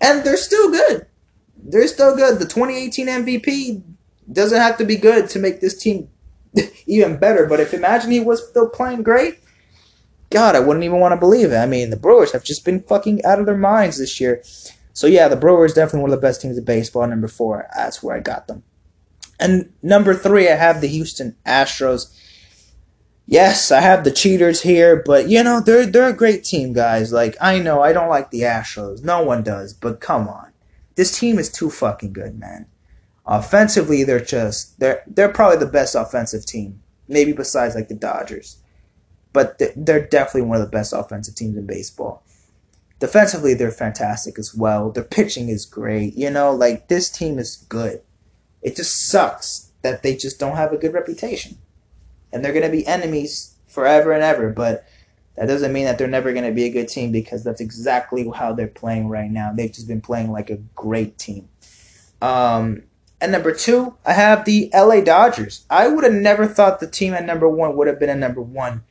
[0.00, 1.06] and they're still good.
[1.56, 2.38] They're still good.
[2.38, 3.82] The 2018 MVP
[4.30, 6.08] doesn't have to be good to make this team
[6.86, 7.46] even better.
[7.46, 9.40] But if imagine he was still playing great,
[10.30, 11.56] God, I wouldn't even want to believe it.
[11.56, 14.42] I mean, the Brewers have just been fucking out of their minds this year.
[14.92, 17.06] So yeah, the Brewers definitely one of the best teams in baseball.
[17.06, 18.64] Number four, that's where I got them.
[19.38, 22.15] And number three, I have the Houston Astros.
[23.26, 27.12] Yes, I have the cheaters here, but you know they're they're a great team, guys.
[27.12, 30.52] Like I know I don't like the Astros, no one does, but come on,
[30.94, 32.66] this team is too fucking good, man.
[33.26, 38.58] Offensively, they're just they're they're probably the best offensive team, maybe besides like the Dodgers,
[39.32, 42.22] but they're definitely one of the best offensive teams in baseball
[42.98, 44.90] defensively they're fantastic as well.
[44.90, 46.14] Their pitching is great.
[46.14, 48.00] You know, like this team is good.
[48.62, 51.58] It just sucks that they just don't have a good reputation.
[52.36, 54.86] And they're going to be enemies forever and ever, but
[55.36, 58.26] that doesn't mean that they're never going to be a good team because that's exactly
[58.34, 59.52] how they're playing right now.
[59.52, 61.48] They've just been playing like a great team.
[62.22, 62.84] Um,
[63.20, 65.64] And number two, I have the LA Dodgers.
[65.70, 68.42] I would have never thought the team at number one would have been a number
[68.42, 68.84] one,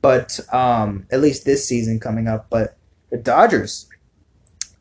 [0.00, 2.48] but um, at least this season coming up.
[2.48, 2.76] But
[3.10, 3.86] the Dodgers,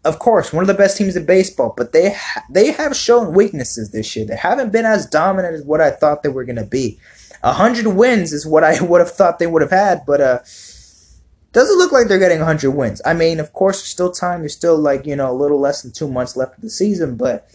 [0.05, 3.33] of course, one of the best teams in baseball, but they ha- they have shown
[3.33, 4.25] weaknesses this year.
[4.25, 6.99] They haven't been as dominant as what I thought they were going to be.
[7.43, 10.39] A hundred wins is what I would have thought they would have had, but uh,
[11.51, 13.01] doesn't look like they're getting 100 wins.
[13.05, 14.41] I mean, of course, there's still time.
[14.41, 17.15] There's still like you know a little less than two months left of the season,
[17.15, 17.49] but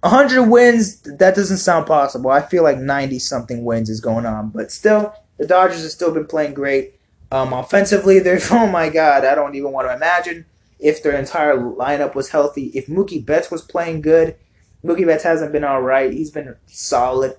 [0.00, 2.30] 100 wins, that doesn't sound possible.
[2.30, 4.50] I feel like 90 something wins is going on.
[4.50, 6.94] But still, the Dodgers have still been playing great.
[7.32, 10.44] Um, offensively, they're, oh my God, I don't even want to imagine
[10.78, 12.66] if their entire lineup was healthy.
[12.74, 14.36] If Mookie Betts was playing good,
[14.84, 16.12] Mookie Betts hasn't been all right.
[16.12, 17.36] He's been solid.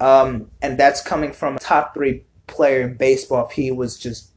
[0.00, 4.30] Um, and that's coming from a top three player in baseball if he was just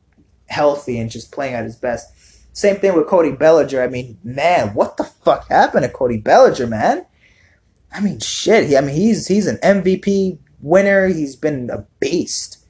[0.47, 2.09] healthy and just playing at his best.
[2.55, 3.81] Same thing with Cody Bellinger.
[3.81, 7.05] I mean, man, what the fuck happened to Cody Bellinger, man?
[7.91, 8.67] I mean, shit.
[8.67, 11.07] He, I mean, he's he's an MVP winner.
[11.07, 12.63] He's been a beast.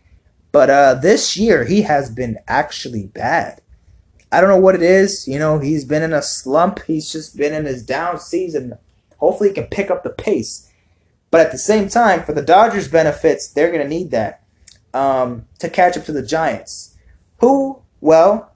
[0.52, 3.62] But uh, this year, he has been actually bad.
[4.34, 5.28] I don't know what it is.
[5.28, 6.82] You know, he's been in a slump.
[6.88, 8.78] He's just been in his down season.
[9.18, 10.70] Hopefully, he can pick up the pace.
[11.30, 14.44] But at the same time, for the Dodgers' benefits, they're going to need that
[14.94, 16.98] um, to catch up to the Giants.
[17.42, 18.54] Who, well,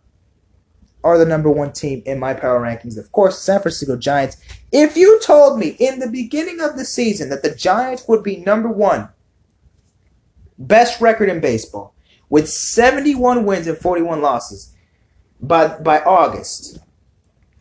[1.04, 2.98] are the number one team in my power rankings.
[2.98, 4.38] Of course, San Francisco Giants.
[4.72, 8.38] If you told me in the beginning of the season that the Giants would be
[8.38, 9.10] number one,
[10.58, 11.94] best record in baseball,
[12.30, 14.76] with 71 wins and 41 losses
[15.42, 16.80] by by August,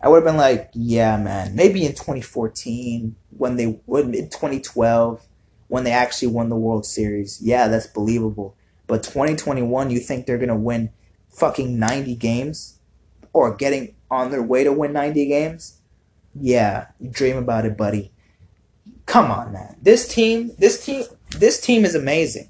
[0.02, 1.54] I would have been like, yeah, man.
[1.54, 5.26] Maybe in 2014 when they would in 2012
[5.68, 7.40] when they actually won the World Series.
[7.42, 8.56] Yeah, that's believable.
[8.86, 10.90] But 2021, you think they're gonna win
[11.28, 12.76] fucking 90 games?
[13.36, 15.78] or getting on their way to win 90 games,
[16.40, 18.10] yeah, you dream about it, buddy.
[19.04, 19.76] Come on, man.
[19.82, 21.04] This team, this team,
[21.36, 22.48] this team is amazing.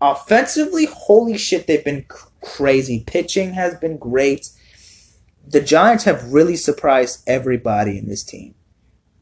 [0.00, 2.06] Offensively, holy shit, they've been
[2.44, 3.02] crazy.
[3.06, 4.50] Pitching has been great.
[5.46, 8.54] The Giants have really surprised everybody in this team.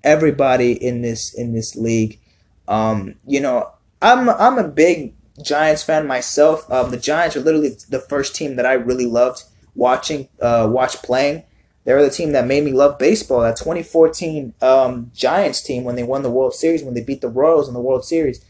[0.05, 2.21] Everybody in this in this league.
[2.69, 3.71] Um, you know,
[4.01, 6.71] I'm I'm a big Giants fan myself.
[6.71, 9.45] Um, the Giants are literally the first team that I really loved
[9.75, 11.45] watching, uh, watch playing.
[11.85, 13.41] They were the team that made me love baseball.
[13.41, 17.29] That 2014 um, Giants team when they won the World Series, when they beat the
[17.29, 18.45] Royals in the World Series,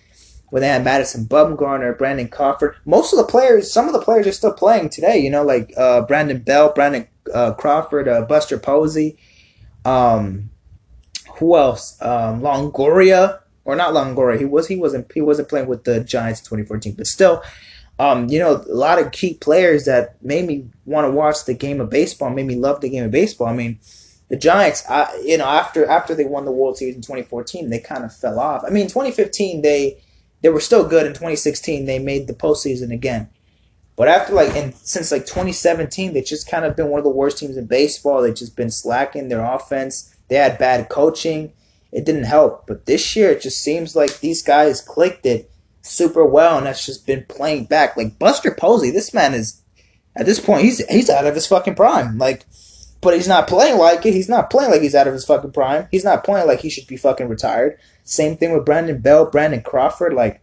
[0.61, 2.77] they had Madison Bumgarner, Brandon Crawford.
[2.85, 5.19] Most of the players, some of the players are still playing today.
[5.19, 9.17] You know, like uh, Brandon Belt, Brandon uh, Crawford, uh, Buster Posey.
[9.85, 10.51] Um,
[11.39, 12.01] who else?
[12.03, 14.39] Um, Longoria or not Longoria.
[14.39, 17.43] He was he wasn't he wasn't playing with the Giants in 2014, but still,
[17.99, 21.55] um, you know, a lot of key players that made me want to watch the
[21.55, 23.47] game of baseball, made me love the game of baseball.
[23.47, 23.79] I mean,
[24.29, 27.79] the Giants, I, you know, after after they won the World Series in 2014, they
[27.79, 28.65] kind of fell off.
[28.67, 30.03] I mean, 2015 they
[30.43, 31.07] they were still good.
[31.07, 33.29] In 2016, they made the postseason again.
[33.97, 37.11] But after like and since like 2017, they've just kind of been one of the
[37.11, 38.23] worst teams in baseball.
[38.23, 40.15] They've just been slacking their offense.
[40.29, 41.53] They had bad coaching.
[41.93, 42.67] It didn't help.
[42.67, 45.51] But this year, it just seems like these guys clicked it
[45.83, 47.97] super well, and that's just been playing back.
[47.97, 49.61] Like Buster Posey, this man is
[50.17, 52.17] at this point he's he's out of his fucking prime.
[52.17, 52.47] Like,
[53.03, 54.15] but he's not playing like it.
[54.15, 55.89] He's not playing like he's out of his fucking prime.
[55.91, 57.79] He's not playing like he should be fucking retired.
[58.05, 60.15] Same thing with Brandon Belt, Brandon Crawford.
[60.15, 60.43] Like,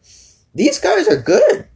[0.54, 1.68] these guys are good.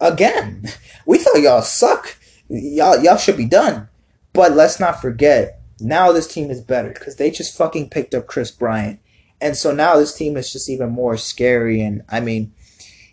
[0.00, 0.64] Again,
[1.06, 2.16] we thought y'all suck.
[2.48, 3.88] Y'all y'all should be done.
[4.32, 8.26] But let's not forget, now this team is better because they just fucking picked up
[8.26, 9.00] Kris Bryant.
[9.40, 11.80] And so now this team is just even more scary.
[11.80, 12.52] And I mean,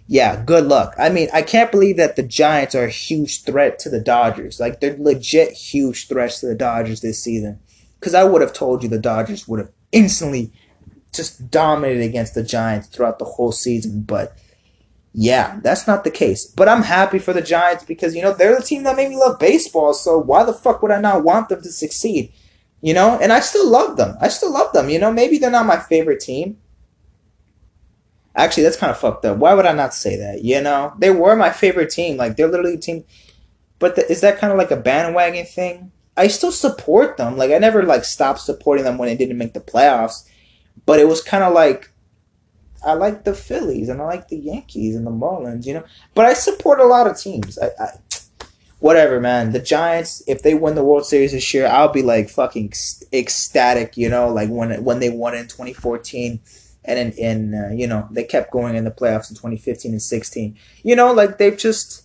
[0.07, 0.95] yeah, good luck.
[0.97, 4.59] I mean, I can't believe that the Giants are a huge threat to the Dodgers.
[4.59, 7.59] Like, they're legit huge threats to the Dodgers this season.
[7.99, 10.51] Because I would have told you the Dodgers would have instantly
[11.17, 14.01] just dominated against the Giants throughout the whole season.
[14.01, 14.37] But
[15.13, 16.45] yeah, that's not the case.
[16.45, 19.17] But I'm happy for the Giants because, you know, they're the team that made me
[19.17, 19.93] love baseball.
[19.93, 22.33] So why the fuck would I not want them to succeed?
[22.81, 24.15] You know, and I still love them.
[24.21, 24.89] I still love them.
[24.89, 26.57] You know, maybe they're not my favorite team
[28.35, 29.37] Actually, that's kind of fucked up.
[29.37, 30.43] Why would I not say that?
[30.43, 32.17] You know, they were my favorite team.
[32.17, 33.05] Like they're literally a team.
[33.79, 35.91] But the, is that kind of like a bandwagon thing?
[36.17, 37.37] I still support them.
[37.37, 40.27] Like I never like stopped supporting them when they didn't make the playoffs.
[40.85, 41.91] But it was kind of like
[42.85, 45.65] I like the Phillies and I like the Yankees and the Marlins.
[45.65, 45.83] You know,
[46.13, 47.57] but I support a lot of teams.
[47.57, 47.89] I, I
[48.79, 49.51] whatever, man.
[49.51, 52.73] The Giants, if they win the World Series this year, I'll be like fucking
[53.11, 53.97] ecstatic.
[53.97, 56.39] You know, like when when they won in 2014
[56.85, 60.01] and in, in uh, you know they kept going in the playoffs in 2015 and
[60.01, 62.03] 16 you know like they've just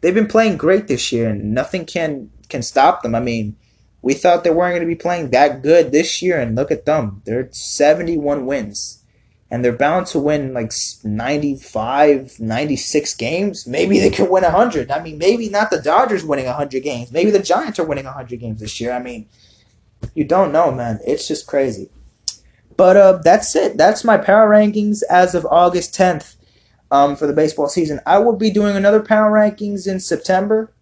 [0.00, 3.56] they've been playing great this year and nothing can can stop them i mean
[4.02, 6.84] we thought they weren't going to be playing that good this year and look at
[6.84, 9.02] them they're 71 wins
[9.52, 10.72] and they're bound to win like
[11.04, 13.66] 95, 96 games.
[13.66, 14.90] Maybe they could win 100.
[14.90, 17.12] I mean, maybe not the Dodgers winning 100 games.
[17.12, 18.92] Maybe the Giants are winning 100 games this year.
[18.92, 19.28] I mean,
[20.14, 21.00] you don't know, man.
[21.06, 21.90] It's just crazy.
[22.78, 23.76] But uh, that's it.
[23.76, 26.36] That's my power rankings as of August 10th
[26.90, 28.00] um, for the baseball season.
[28.06, 30.72] I will be doing another power rankings in September,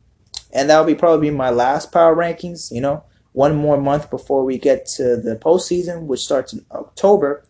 [0.53, 2.71] and that will be probably my last power rankings.
[2.71, 3.03] You know,
[3.33, 7.45] one more month before we get to the postseason, which starts in October.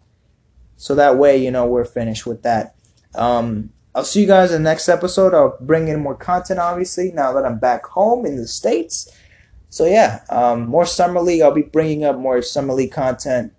[0.77, 2.75] So that way, you know, we're finished with that.
[3.15, 5.35] Um, I'll see you guys in the next episode.
[5.35, 9.11] I'll bring in more content, obviously, now that I'm back home in the States.
[9.69, 11.43] So, yeah, um, more Summer League.
[11.43, 13.53] I'll be bringing up more Summer League content,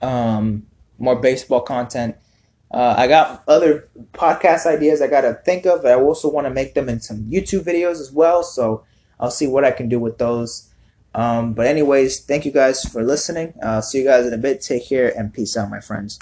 [0.00, 0.66] um,
[0.98, 2.16] more baseball content.
[2.70, 5.84] Uh, I got other podcast ideas I got to think of.
[5.84, 8.42] I also want to make them in some YouTube videos as well.
[8.44, 8.84] So,
[9.18, 10.69] I'll see what I can do with those.
[11.14, 13.54] Um, but anyways, thank you guys for listening.
[13.62, 14.62] I'll see you guys in a bit.
[14.62, 16.20] Take care and peace out, my friends.